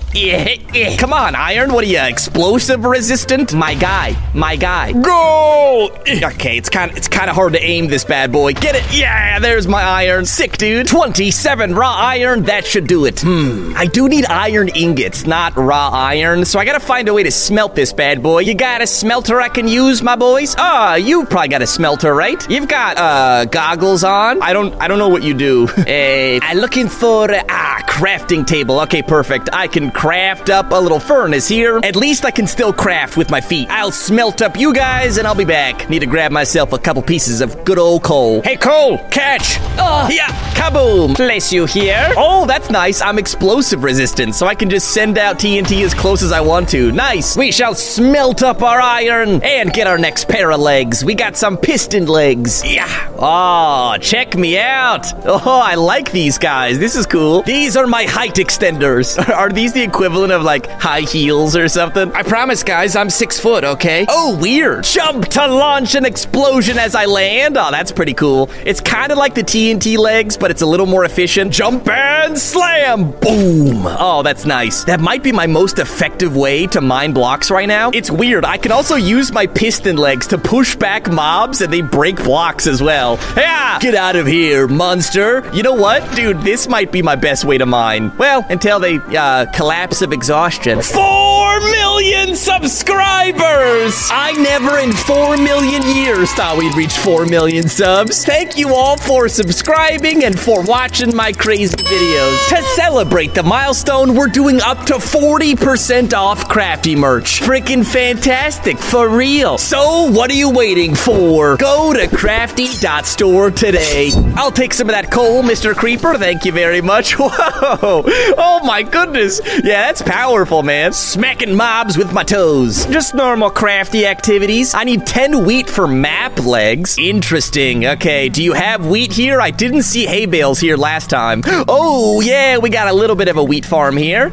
Come 0.98 1.14
on, 1.14 1.36
iron. 1.36 1.74
What 1.74 1.84
are 1.84 1.88
you, 1.88 2.00
explosive 2.00 2.86
resistant? 2.86 3.54
My 3.54 3.74
guy, 3.74 4.16
my 4.34 4.56
guy. 4.56 4.92
Go! 4.92 5.92
Okay, 6.08 6.58
it's 6.58 6.70
kind 6.70 6.92
of 6.92 6.98
it's 6.98 7.08
kind 7.08 7.30
of 7.30 7.36
hard 7.36 7.54
to 7.54 7.64
aim 7.64 7.88
this 7.88 8.06
bad 8.06 8.32
boy. 8.32 8.54
Get 8.54 8.76
it? 8.76 8.84
Yeah, 8.96 9.40
there's 9.40 9.68
my 9.68 9.82
iron. 9.82 10.26
Sick, 10.26 10.58
dude. 10.58 10.88
27 10.88 11.74
raw 11.76 11.94
iron. 11.96 12.44
That 12.44 12.66
should 12.66 12.88
do 12.88 13.06
it. 13.06 13.22
Hmm. 13.22 13.74
I 13.76 13.88
do 13.88 14.08
need 14.08 14.26
iron 14.26 14.43
ingots, 14.50 15.25
not 15.25 15.56
raw 15.56 15.90
iron. 15.90 16.45
So 16.45 16.60
I 16.60 16.66
gotta 16.66 16.80
find 16.80 17.07
a 17.07 17.13
way 17.13 17.24
to 17.24 17.31
smelt 17.31 17.75
this 17.75 17.94
bad 17.94 18.22
boy. 18.22 18.40
You 18.40 18.54
got 18.54 18.81
a 18.81 18.88
smelter 18.88 19.40
I 19.40 19.50
can 19.50 19.68
use, 19.68 20.01
my 20.04 20.16
boys? 20.16 20.56
Ah, 20.57 20.95
you 20.95 21.25
probably 21.25 21.50
got 21.50 21.62
a 21.62 21.68
smelter, 21.68 22.13
right? 22.13 22.50
You've 22.50 22.68
got 22.68 22.98
uh 22.98 23.45
goggles 23.45 24.04
on. 24.04 24.42
I 24.42 24.54
don't 24.54 24.74
I 24.81 24.88
don't 24.88 25.00
know 25.00 25.10
what 25.10 25.24
you 25.24 25.34
do. 25.34 25.68
hey, 25.68 26.40
I'm 26.42 26.57
looking 26.57 26.88
for 26.90 27.31
uh, 27.31 27.44
ah 27.50 27.84
crafting 27.88 28.45
table. 28.45 28.80
Okay, 28.81 29.01
perfect. 29.01 29.50
I 29.54 29.68
can 29.68 29.92
craft 29.92 30.50
up 30.50 30.72
a 30.72 30.80
little 30.80 31.00
furnace 31.00 31.48
here. 31.48 31.80
At 31.84 31.95
least 31.95 32.25
I 32.25 32.31
can 32.31 32.48
still 32.48 32.74
craft 32.74 33.18
with 33.18 33.30
my 33.30 33.40
feet. 33.40 33.69
I'll 33.69 33.92
smelt 33.92 34.42
up 34.42 34.57
you 34.57 34.74
guys 34.74 35.18
and 35.18 35.28
I'll 35.28 35.36
be 35.36 35.45
back. 35.45 35.90
Need 35.90 36.00
to 36.00 36.06
grab 36.07 36.31
myself 36.31 36.74
a 36.74 36.80
couple 36.80 37.01
pieces 37.01 37.40
of 37.42 37.63
good 37.66 37.78
old 37.78 38.04
coal. 38.04 38.42
Hey, 38.42 38.56
coal, 38.57 38.98
catch! 39.10 39.57
Oh, 39.78 40.10
yeah, 40.12 40.28
kaboom! 40.54 41.16
Place 41.16 41.51
you 41.51 41.66
here. 41.66 42.12
Oh, 42.18 42.45
that's 42.45 42.69
nice. 42.69 43.01
I'm 43.01 43.19
explosive 43.19 43.84
resistant, 43.84 44.32
so 44.33 44.47
I 44.47 44.56
can 44.56 44.69
just 44.69 44.94
send 44.94 45.18
out 45.18 45.38
TNT 45.38 45.83
as 45.83 45.94
close 45.94 46.24
as 46.24 46.31
I 46.31 46.41
want 46.41 46.69
to. 46.69 46.91
Nice. 46.91 47.38
We 47.38 47.51
shall 47.51 47.75
smelt 47.75 48.41
up 48.41 48.62
our 48.62 48.81
iron 48.81 49.41
and 49.44 49.71
get 49.71 49.88
our 49.88 49.97
next 49.97 50.27
pair 50.27 50.51
of 50.51 50.59
legs. 50.59 51.06
We 51.06 51.15
got 51.15 51.38
some 51.38 51.57
piston 51.57 52.07
legs. 52.07 52.63
Yeah. 52.65 53.12
Oh, 53.18 53.95
check 54.01 54.35
me 54.35 54.57
out. 54.57 55.06
Oh, 55.25 55.62
I 55.63 55.75
like 55.75 56.12
these 56.12 56.38
guys. 56.38 56.80
This 56.80 56.95
is 56.95 57.06
cool. 57.06 57.44
These 57.44 57.77
are 57.77 57.88
my 57.88 58.03
height 58.03 58.35
extenders. 58.35 59.18
Are 59.33 59.50
these 59.50 59.74
the 59.74 59.81
equivalent 59.83 60.31
of 60.33 60.44
like 60.44 60.68
high 60.68 61.01
heels 61.01 61.56
or 61.56 61.68
something? 61.68 62.12
I 62.13 62.24
promise, 62.24 62.63
guys, 62.63 62.95
I'm 62.95 63.09
six 63.09 63.39
foot, 63.39 63.63
okay? 63.63 64.06
Oh, 64.09 64.38
weird. 64.41 64.83
Jump 64.83 65.27
to 65.30 65.47
launch 65.47 65.95
an 65.95 66.06
explosion 66.06 66.77
as 66.77 66.95
I 66.95 67.06
land. 67.06 67.57
Oh, 67.57 67.71
that's 67.71 67.91
pretty 67.91 68.13
cool. 68.13 68.50
It's 68.65 68.81
kind 68.81 69.12
of 69.12 69.18
like 69.18 69.35
the 69.35 69.44
TNT 69.44 69.97
legs, 69.97 70.38
but 70.38 70.51
it's 70.51 70.62
a 70.62 70.65
little 70.65 70.85
more 70.85 71.06
efficient. 71.06 71.51
Jump 71.51 71.88
and 71.88 72.38
slam. 72.38 73.12
Boom. 73.12 73.85
Oh, 73.85 74.23
that's 74.24 74.46
nice. 74.46 74.84
That 74.86 75.00
might 75.00 75.22
be 75.22 75.31
my 75.31 75.48
most 75.48 75.80
effective 75.80 76.36
way 76.36 76.68
to 76.68 76.81
mine 76.81 77.14
blocks 77.14 77.52
right 77.52 77.68
now. 77.68 77.92
It's 77.94 78.10
weird. 78.10 78.46
I 78.46 78.58
can 78.58 78.72
also 78.72 78.96
use 78.96 79.31
my 79.31 79.46
piston 79.46 79.98
legs 79.98 80.28
to 80.28 80.38
push 80.38 80.75
back 80.75 81.12
mobs 81.12 81.62
and 81.62 81.72
they 81.72 81.81
break 81.81 82.16
blocks 82.18 82.66
as 82.66 82.81
well. 82.81 83.20
Yeah, 83.36 83.80
get 83.80 83.96
out 83.96 84.16
of 84.16 84.25
here, 84.25 84.68
monster. 84.68 85.50
You 85.54 85.64
know 85.64 85.74
what? 85.74 86.16
Dude, 86.16 86.42
this 86.42 86.68
might 86.68 86.92
be 86.92 87.02
my 87.02 87.16
best 87.16 87.46
way 87.46 87.58
to 87.58 87.66
mine. 87.66 88.16
Well, 88.18 88.46
until 88.50 88.80
they 88.80 88.98
uh, 88.98 89.46
collapse 89.54 90.02
of 90.02 90.14
exhaustion. 90.14 90.81
Four 90.81 91.32
million 91.60 92.36
subscribers! 92.36 94.10
I 94.12 94.34
never 94.38 94.80
in 94.80 94.92
four 94.92 95.38
million 95.38 95.81
years 95.95 96.31
thought 96.34 96.57
we'd 96.57 96.75
reach 96.75 96.98
four 96.98 97.25
million 97.25 97.68
subs. 97.68 98.25
Thank 98.25 98.57
you 98.57 98.74
all 98.74 98.98
for 98.98 99.28
subscribing 99.30 100.24
and 100.24 100.40
for 100.40 100.63
watching 100.63 101.16
my 101.16 101.31
crazy 101.31 101.75
videos. 101.78 102.50
To 102.50 102.62
celebrate 102.75 103.34
the 103.34 103.44
milestone, 103.44 104.16
we're 104.16 104.28
doing 104.28 104.62
up 104.62 104.86
to 104.86 104.95
40% 104.95 106.13
off 106.13 106.48
Craftee 106.48 106.97
merch. 106.97 107.42
Freaking 107.42 107.85
fantastic, 107.85 108.78
for 108.78 109.09
real. 109.09 109.57
So, 109.57 110.12
what 110.12 110.30
are 110.31 110.35
you 110.35 110.50
waiting 110.50 110.95
for? 110.95 111.57
Go 111.57 111.94
to 111.94 112.07
craftee.store 112.07 113.52
today. 113.52 114.12
I'll 114.35 114.52
take 114.52 114.73
some 114.73 114.90
of 114.90 114.94
that 114.95 115.12
coal, 115.12 115.44
Mr. 115.44 115.76
Creeper. 115.76 116.18
Thank 116.18 116.45
you 116.45 116.52
very 116.52 116.81
much. 116.81 117.14
Whoa! 117.18 118.04
Oh 118.38 118.62
my 118.64 118.83
goodness. 118.83 119.42
Yeah, 119.64 119.88
that's 119.88 120.02
powerful, 120.02 120.64
man. 120.64 120.94
Smacking 121.33 121.56
mobs 121.56 121.97
with 121.97 122.13
my 122.13 122.23
toes. 122.23 122.85
Just 122.85 123.16
normal 123.16 123.49
Craftee 123.49 124.04
activities. 124.04 124.75
I 124.75 124.83
need 124.83 125.07
10 125.07 125.44
wheat 125.44 125.68
for 125.68 125.87
map 125.87 126.37
legs. 126.45 126.95
Interesting. 126.99 127.87
Okay, 127.87 128.30
do 128.30 128.44
you 128.44 128.54
have 128.54 128.85
wheat 128.85 129.11
here? 129.11 129.42
I 129.42 129.49
didn't 129.49 129.81
see 129.81 130.06
hay 130.06 130.28
bales 130.28 130.59
here 130.59 130.78
last 130.78 131.09
time. 131.09 131.42
Oh, 131.75 132.21
yeah, 132.21 132.57
we 132.57 132.69
got 132.69 132.87
a 132.87 132.94
little 132.94 133.16
bit 133.16 133.30
of 133.30 133.37
a 133.37 133.44
wheat 133.44 133.66
farm 133.66 133.95
here. 133.97 134.30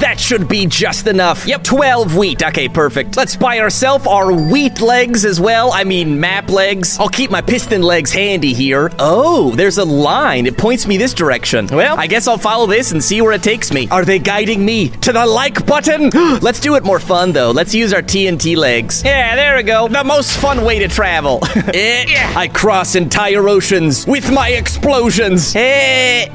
That 0.00 0.18
should 0.18 0.48
be 0.48 0.64
just 0.64 1.06
enough. 1.06 1.46
Yep, 1.46 1.64
12 1.64 2.16
wheat. 2.16 2.42
Okay, 2.42 2.68
perfect. 2.68 3.16
Let's 3.16 3.36
buy 3.36 3.58
ourselves 3.58 4.06
our 4.06 4.32
wheat 4.32 4.80
legs 4.80 5.24
as 5.24 5.40
well. 5.40 5.72
I 5.72 5.84
mean, 5.84 6.18
map 6.20 6.48
legs. 6.48 6.98
I'll 6.98 7.08
keep 7.08 7.30
my 7.30 7.42
piston 7.42 7.82
legs 7.82 8.12
handy 8.12 8.54
here. 8.54 8.90
Oh, 8.98 9.54
there's 9.56 9.78
a 9.78 9.84
line. 9.84 10.46
It 10.46 10.56
points 10.56 10.86
me 10.86 10.96
this 10.96 11.12
direction. 11.12 11.66
Well, 11.66 11.98
I 11.98 12.06
guess 12.06 12.28
I'll 12.28 12.38
follow 12.38 12.66
this 12.66 12.92
and 12.92 13.02
see 13.02 13.20
where 13.20 13.32
it 13.32 13.42
takes 13.42 13.72
me. 13.72 13.88
Are 13.90 14.04
they 14.04 14.18
guiding 14.18 14.64
me 14.64 14.88
to 14.88 15.09
the 15.12 15.26
like 15.26 15.64
button? 15.66 16.10
Let's 16.40 16.60
do 16.60 16.76
it 16.76 16.84
more 16.84 16.98
fun, 16.98 17.32
though. 17.32 17.50
Let's 17.50 17.74
use 17.74 17.92
our 17.92 18.02
TNT 18.02 18.56
legs. 18.56 19.02
Yeah, 19.04 19.34
there 19.36 19.56
we 19.56 19.62
go. 19.62 19.88
The 19.88 20.04
most 20.04 20.38
fun 20.38 20.64
way 20.64 20.78
to 20.80 20.88
travel. 20.88 21.40
Eh, 21.72 22.32
I 22.36 22.48
cross 22.48 22.94
entire 22.96 23.48
oceans 23.48 24.06
with 24.06 24.32
my 24.32 24.48
explosions. 24.48 25.54
Eh. 25.54 26.26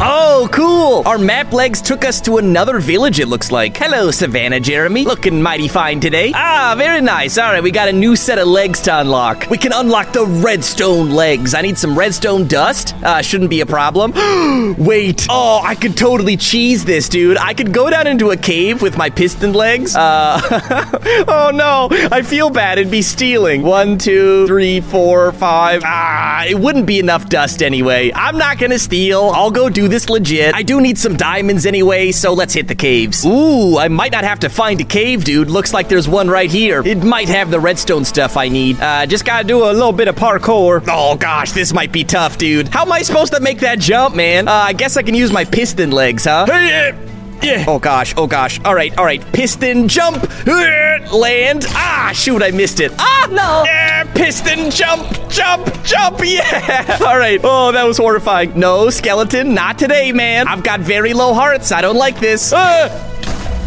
Oh, 0.00 0.48
cool. 0.52 1.02
Our 1.06 1.18
map 1.18 1.52
legs 1.52 1.80
took 1.80 2.04
us 2.04 2.20
to 2.22 2.36
another 2.36 2.78
village, 2.78 3.20
it 3.20 3.26
looks 3.28 3.50
like. 3.50 3.76
Hello, 3.76 4.10
Savannah 4.10 4.60
Jeremy. 4.60 5.04
Looking 5.04 5.40
mighty 5.40 5.68
fine 5.68 6.00
today. 6.00 6.32
Ah, 6.34 6.74
very 6.76 7.00
nice. 7.00 7.38
All 7.38 7.50
right, 7.52 7.62
we 7.62 7.70
got 7.70 7.88
a 7.88 7.92
new 7.92 8.16
set 8.16 8.38
of 8.38 8.48
legs 8.48 8.80
to 8.82 9.00
unlock. 9.00 9.46
We 9.50 9.56
can 9.56 9.72
unlock 9.72 10.12
the 10.12 10.26
redstone 10.26 11.10
legs. 11.10 11.54
I 11.54 11.62
need 11.62 11.78
some 11.78 11.98
redstone 11.98 12.46
dust. 12.46 12.94
Uh, 13.02 13.22
shouldn't 13.22 13.50
be 13.50 13.60
a 13.60 13.66
problem. 13.66 14.12
Wait. 14.78 15.26
Oh, 15.30 15.60
I 15.62 15.74
could 15.74 15.96
totally 15.96 16.36
cheese 16.36 16.84
this, 16.84 17.08
dude. 17.08 17.38
I 17.38 17.54
could 17.54 17.72
go 17.72 17.88
down 17.88 18.06
into 18.22 18.30
a 18.32 18.36
cave 18.36 18.82
with 18.82 18.96
my 18.96 19.10
piston 19.10 19.52
legs? 19.52 19.96
Uh, 19.96 20.40
oh 21.28 21.50
no, 21.52 21.88
I 21.90 22.22
feel 22.22 22.50
bad. 22.50 22.78
It'd 22.78 22.90
be 22.90 23.02
stealing. 23.02 23.62
One, 23.62 23.98
two, 23.98 24.46
three, 24.46 24.80
four, 24.80 25.32
five. 25.32 25.82
Ah, 25.84 26.44
it 26.44 26.58
wouldn't 26.58 26.86
be 26.86 26.98
enough 27.00 27.28
dust 27.28 27.62
anyway. 27.62 28.12
I'm 28.14 28.38
not 28.38 28.58
gonna 28.58 28.78
steal. 28.78 29.30
I'll 29.34 29.50
go 29.50 29.68
do 29.68 29.88
this 29.88 30.08
legit. 30.08 30.54
I 30.54 30.62
do 30.62 30.80
need 30.80 30.98
some 30.98 31.16
diamonds 31.16 31.66
anyway, 31.66 32.12
so 32.12 32.32
let's 32.32 32.54
hit 32.54 32.68
the 32.68 32.74
caves. 32.74 33.24
Ooh, 33.26 33.78
I 33.78 33.88
might 33.88 34.12
not 34.12 34.24
have 34.24 34.40
to 34.40 34.48
find 34.48 34.80
a 34.80 34.84
cave, 34.84 35.24
dude. 35.24 35.50
Looks 35.50 35.74
like 35.74 35.88
there's 35.88 36.08
one 36.08 36.28
right 36.28 36.50
here. 36.50 36.82
It 36.84 37.02
might 37.02 37.28
have 37.28 37.50
the 37.50 37.60
redstone 37.60 38.04
stuff 38.04 38.36
I 38.36 38.48
need. 38.48 38.80
Uh, 38.80 39.06
just 39.06 39.24
gotta 39.24 39.46
do 39.46 39.64
a 39.64 39.72
little 39.72 39.92
bit 39.92 40.08
of 40.08 40.14
parkour. 40.14 40.84
Oh 40.88 41.16
gosh, 41.16 41.52
this 41.52 41.72
might 41.72 41.90
be 41.90 42.04
tough, 42.04 42.38
dude. 42.38 42.68
How 42.68 42.82
am 42.82 42.92
I 42.92 43.02
supposed 43.02 43.32
to 43.32 43.40
make 43.40 43.60
that 43.60 43.80
jump, 43.80 44.14
man? 44.14 44.46
Uh, 44.46 44.52
I 44.52 44.72
guess 44.72 44.96
I 44.96 45.02
can 45.02 45.14
use 45.14 45.32
my 45.32 45.44
piston 45.44 45.90
legs, 45.90 46.24
huh? 46.24 46.46
Hey, 46.46 46.92
yeah. 47.42 47.64
Oh 47.68 47.78
gosh, 47.78 48.14
oh 48.16 48.26
gosh. 48.26 48.60
All 48.64 48.74
right, 48.74 48.96
all 48.98 49.04
right. 49.04 49.20
Piston 49.32 49.88
jump, 49.88 50.22
land. 50.46 51.64
Ah, 51.68 52.12
shoot, 52.14 52.42
I 52.42 52.50
missed 52.50 52.80
it. 52.80 52.92
Ah, 52.98 53.26
no. 53.30 53.62
Yeah, 53.64 54.04
piston 54.14 54.70
jump, 54.70 55.08
jump, 55.28 55.66
jump. 55.84 56.20
Yeah. 56.24 56.98
All 57.04 57.18
right. 57.18 57.40
Oh, 57.42 57.72
that 57.72 57.84
was 57.84 57.98
horrifying. 57.98 58.58
No, 58.58 58.90
skeleton, 58.90 59.54
not 59.54 59.78
today, 59.78 60.12
man. 60.12 60.46
I've 60.48 60.62
got 60.62 60.80
very 60.80 61.12
low 61.14 61.34
hearts. 61.34 61.72
I 61.72 61.80
don't 61.80 61.96
like 61.96 62.18
this. 62.20 62.52
Ah. 62.54 63.11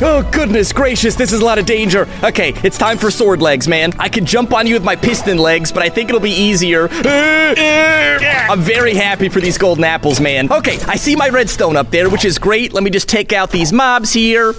Oh, 0.02 0.28
goodness 0.30 0.74
gracious, 0.74 1.16
this 1.16 1.32
is 1.32 1.40
a 1.40 1.46
lot 1.46 1.58
of 1.58 1.66
danger. 1.66 2.08
Okay, 2.22 2.54
it's 2.64 2.78
time 2.78 2.98
for 2.98 3.10
sword 3.10 3.42
legs, 3.42 3.66
man. 3.66 3.94
I 3.98 4.10
can 4.10 4.26
jump 4.26 4.54
on 4.54 4.68
you 4.68 4.74
with 4.74 4.84
my 4.84 4.98
piston 4.98 5.38
legs, 5.38 5.72
but 5.72 5.84
I 5.84 5.90
think 5.90 6.10
it'll 6.10 6.20
be 6.20 6.32
easier. 6.32 6.90
I'm 6.92 8.60
very 8.60 8.94
happy 8.94 9.30
for 9.30 9.40
these 9.40 9.58
golden 9.58 9.86
apples, 9.86 10.20
man. 10.20 10.52
Okay, 10.52 10.78
I 10.86 10.98
see 10.98 11.16
my 11.16 11.30
redstone 11.30 11.78
up 11.78 11.92
there, 11.92 12.10
which 12.10 12.26
is 12.26 12.38
great. 12.38 12.74
Let 12.74 12.84
me 12.84 12.90
just 12.90 13.08
take 13.08 13.32
out 13.32 13.52
these 13.52 13.72
mobs 13.72 14.12
here 14.12 14.54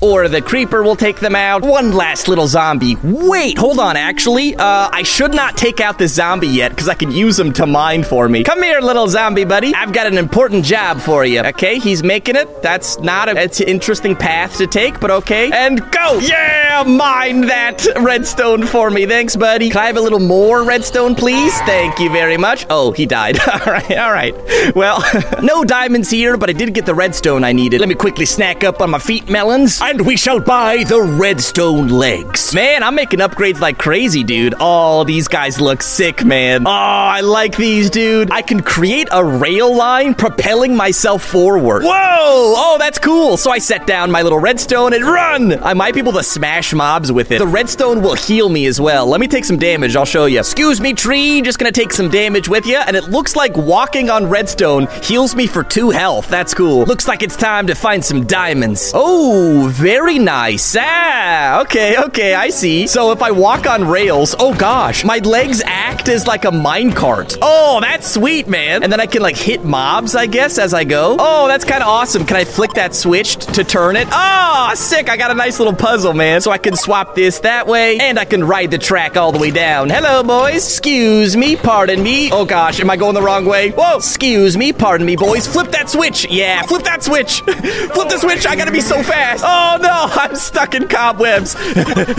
or 0.00 0.28
the 0.28 0.40
creeper 0.40 0.82
will 0.82 0.96
take 0.96 1.20
them 1.20 1.34
out. 1.34 1.62
One 1.62 1.92
last 1.92 2.28
little 2.28 2.46
zombie. 2.46 2.96
Wait, 3.02 3.58
hold 3.58 3.78
on, 3.78 3.96
actually. 3.96 4.54
Uh, 4.54 4.88
I 4.92 5.02
should 5.02 5.34
not 5.34 5.56
take 5.56 5.80
out 5.80 5.98
this 5.98 6.14
zombie 6.14 6.48
yet 6.48 6.70
because 6.70 6.88
I 6.88 6.94
can 6.94 7.10
use 7.10 7.38
him 7.38 7.52
to 7.54 7.66
mine 7.66 8.04
for 8.04 8.28
me. 8.28 8.44
Come 8.44 8.62
here, 8.62 8.80
little 8.80 9.08
zombie 9.08 9.44
buddy. 9.44 9.74
I've 9.74 9.92
got 9.92 10.06
an 10.06 10.18
important 10.18 10.64
job 10.64 11.00
for 11.00 11.24
you. 11.24 11.40
Okay, 11.40 11.78
he's 11.78 12.02
making 12.02 12.36
it. 12.36 12.62
That's 12.62 12.98
not 13.00 13.28
a, 13.28 13.40
it's 13.40 13.60
an 13.60 13.68
interesting 13.68 14.14
path 14.14 14.56
to 14.58 14.66
take, 14.66 15.00
but 15.00 15.10
okay. 15.10 15.50
And 15.52 15.80
go! 15.90 16.18
Yeah, 16.18 16.84
mine 16.86 17.42
that 17.42 17.86
redstone 18.00 18.66
for 18.66 18.90
me. 18.90 19.06
Thanks, 19.06 19.36
buddy. 19.36 19.70
Can 19.70 19.82
I 19.82 19.86
have 19.86 19.96
a 19.96 20.00
little 20.00 20.20
more 20.20 20.64
redstone, 20.64 21.14
please? 21.14 21.56
Thank 21.62 21.98
you 21.98 22.10
very 22.10 22.36
much. 22.36 22.66
Oh, 22.70 22.92
he 22.92 23.06
died. 23.06 23.38
all 23.48 23.72
right, 23.72 23.98
all 23.98 24.12
right. 24.12 24.34
Well, 24.74 25.02
no 25.42 25.64
diamonds 25.64 26.10
here, 26.10 26.36
but 26.36 26.50
I 26.50 26.52
did 26.52 26.74
get 26.74 26.86
the 26.86 26.94
redstone 26.94 27.44
I 27.44 27.52
needed. 27.52 27.80
Let 27.80 27.88
me 27.88 27.94
quickly 27.94 28.26
snack 28.26 28.64
up 28.64 28.80
on 28.80 28.90
my 28.90 28.98
feet 28.98 29.28
melons 29.28 29.80
and 29.88 30.04
we 30.04 30.18
shall 30.18 30.38
buy 30.38 30.84
the 30.84 31.00
redstone 31.00 31.88
legs. 31.88 32.54
Man, 32.54 32.82
I'm 32.82 32.94
making 32.94 33.20
upgrades 33.20 33.58
like 33.58 33.78
crazy, 33.78 34.22
dude. 34.22 34.54
Oh, 34.60 35.02
these 35.04 35.28
guys 35.28 35.62
look 35.62 35.80
sick, 35.80 36.26
man. 36.26 36.66
Oh, 36.66 36.70
I 36.70 37.22
like 37.22 37.56
these, 37.56 37.88
dude. 37.88 38.30
I 38.30 38.42
can 38.42 38.60
create 38.60 39.08
a 39.10 39.24
rail 39.24 39.74
line 39.74 40.14
propelling 40.14 40.76
myself 40.76 41.24
forward. 41.24 41.84
Whoa! 41.84 41.90
Oh, 41.90 42.76
that's 42.78 42.98
cool. 42.98 43.38
So 43.38 43.50
I 43.50 43.56
set 43.56 43.86
down 43.86 44.10
my 44.10 44.20
little 44.20 44.38
redstone 44.38 44.92
and 44.92 45.06
run. 45.06 45.54
I 45.62 45.72
might 45.72 45.94
be 45.94 46.00
able 46.00 46.12
to 46.12 46.22
smash 46.22 46.74
mobs 46.74 47.10
with 47.10 47.32
it. 47.32 47.38
The 47.38 47.46
redstone 47.46 48.02
will 48.02 48.14
heal 48.14 48.50
me 48.50 48.66
as 48.66 48.78
well. 48.78 49.06
Let 49.06 49.20
me 49.20 49.26
take 49.26 49.46
some 49.46 49.58
damage. 49.58 49.96
I'll 49.96 50.04
show 50.04 50.26
you. 50.26 50.38
Excuse 50.38 50.82
me, 50.82 50.92
tree. 50.92 51.40
Just 51.40 51.58
gonna 51.58 51.72
take 51.72 51.94
some 51.94 52.10
damage 52.10 52.46
with 52.46 52.66
you. 52.66 52.76
And 52.76 52.94
it 52.94 53.04
looks 53.04 53.36
like 53.36 53.56
walking 53.56 54.10
on 54.10 54.28
redstone 54.28 54.86
heals 55.02 55.34
me 55.34 55.46
for 55.46 55.64
two 55.64 55.88
health. 55.88 56.28
That's 56.28 56.52
cool. 56.52 56.84
Looks 56.84 57.08
like 57.08 57.22
it's 57.22 57.36
time 57.36 57.66
to 57.68 57.74
find 57.74 58.04
some 58.04 58.26
diamonds. 58.26 58.92
Oh, 58.94 59.70
very 59.78 60.18
nice. 60.18 60.76
Ah, 60.78 61.60
okay, 61.62 61.96
okay, 61.96 62.34
I 62.34 62.50
see. 62.50 62.88
So 62.88 63.12
if 63.12 63.22
I 63.22 63.30
walk 63.30 63.66
on 63.66 63.86
rails, 63.86 64.34
oh 64.38 64.52
gosh, 64.52 65.04
my 65.04 65.18
legs 65.18 65.62
act 65.64 66.08
as 66.08 66.26
like 66.26 66.44
a 66.44 66.50
minecart. 66.50 67.38
Oh, 67.40 67.78
that's 67.80 68.10
sweet, 68.10 68.48
man. 68.48 68.82
And 68.82 68.92
then 68.92 69.00
I 69.00 69.06
can 69.06 69.22
like 69.22 69.36
hit 69.36 69.64
mobs, 69.64 70.16
I 70.16 70.26
guess, 70.26 70.58
as 70.58 70.74
I 70.74 70.82
go. 70.82 71.16
Oh, 71.20 71.46
that's 71.46 71.64
kind 71.64 71.82
of 71.82 71.88
awesome. 71.88 72.26
Can 72.26 72.36
I 72.36 72.44
flick 72.44 72.72
that 72.72 72.92
switch 72.92 73.36
to 73.36 73.62
turn 73.62 73.94
it? 73.94 74.08
Oh, 74.10 74.72
sick. 74.74 75.08
I 75.08 75.16
got 75.16 75.30
a 75.30 75.34
nice 75.34 75.60
little 75.60 75.74
puzzle, 75.74 76.12
man. 76.12 76.40
So 76.40 76.50
I 76.50 76.58
can 76.58 76.74
swap 76.74 77.14
this 77.14 77.38
that 77.40 77.68
way 77.68 77.98
and 77.98 78.18
I 78.18 78.24
can 78.24 78.42
ride 78.42 78.72
the 78.72 78.78
track 78.78 79.16
all 79.16 79.30
the 79.30 79.38
way 79.38 79.52
down. 79.52 79.90
Hello, 79.90 80.24
boys. 80.24 80.56
Excuse 80.56 81.36
me, 81.36 81.54
pardon 81.54 82.02
me. 82.02 82.32
Oh 82.32 82.44
gosh, 82.44 82.80
am 82.80 82.90
I 82.90 82.96
going 82.96 83.14
the 83.14 83.22
wrong 83.22 83.46
way? 83.46 83.70
Whoa, 83.70 83.98
excuse 83.98 84.56
me, 84.56 84.72
pardon 84.72 85.06
me, 85.06 85.14
boys. 85.14 85.46
Flip 85.46 85.70
that 85.70 85.88
switch. 85.88 86.26
Yeah, 86.28 86.62
flip 86.62 86.82
that 86.82 87.04
switch. 87.04 87.40
flip 87.42 88.08
the 88.08 88.18
switch. 88.18 88.44
I 88.44 88.56
gotta 88.56 88.72
be 88.72 88.80
so 88.80 89.02
fast. 89.04 89.44
Oh 89.46 89.67
no, 89.76 90.06
I'm 90.10 90.36
stuck 90.36 90.74
in 90.74 90.88
cobwebs. 90.88 91.54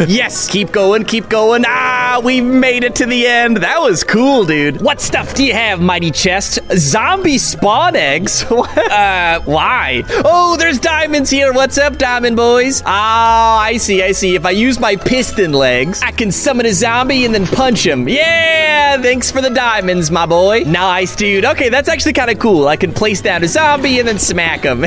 yes, 0.08 0.48
keep 0.48 0.72
going, 0.72 1.06
keep 1.06 1.30
going. 1.30 1.64
Ah, 1.66 2.22
we 2.24 2.42
made 2.42 2.84
it 2.84 2.96
to 2.96 3.06
the 3.06 3.28
end. 3.28 3.58
That 3.58 3.80
was 3.80 4.04
cool, 4.04 4.46
dude. 4.46 4.82
What 4.82 5.02
stuff 5.02 5.34
do 5.34 5.44
you 5.44 5.54
have, 5.54 5.82
mighty 5.82 6.12
chest? 6.12 6.60
Zombie 6.76 7.38
spawn 7.38 7.96
eggs? 7.96 8.44
uh, 8.52 9.42
why? 9.46 10.04
Oh, 10.26 10.56
there's 10.58 10.80
diamonds 10.80 11.30
here. 11.30 11.54
What's 11.54 11.78
up, 11.78 11.98
diamond 11.98 12.36
boys? 12.36 12.84
Ah, 12.86 13.60
I 13.60 13.78
see, 13.78 14.04
I 14.04 14.12
see. 14.12 14.36
If 14.36 14.46
I 14.46 14.52
use 14.52 14.80
my 14.80 14.96
piston 14.96 15.54
legs, 15.54 16.02
I 16.02 16.12
can 16.12 16.32
summon 16.32 16.66
a 16.66 16.74
zombie 16.74 17.26
and 17.26 17.34
then 17.34 17.48
punch 17.48 17.86
him. 17.86 18.08
Yeah, 18.08 19.02
thanks 19.02 19.32
for 19.32 19.42
the 19.42 19.50
diamonds, 19.50 20.12
my 20.12 20.26
boy. 20.26 20.64
Nice, 20.66 21.16
dude. 21.16 21.46
Okay, 21.46 21.70
that's 21.70 21.90
actually 21.90 22.14
kind 22.14 22.30
of 22.30 22.40
cool. 22.40 22.68
I 22.68 22.76
can 22.76 22.94
place 22.94 23.22
down 23.22 23.44
a 23.44 23.48
zombie 23.48 24.00
and 24.00 24.08
then 24.08 24.20
smack 24.20 24.64
him. 24.64 24.86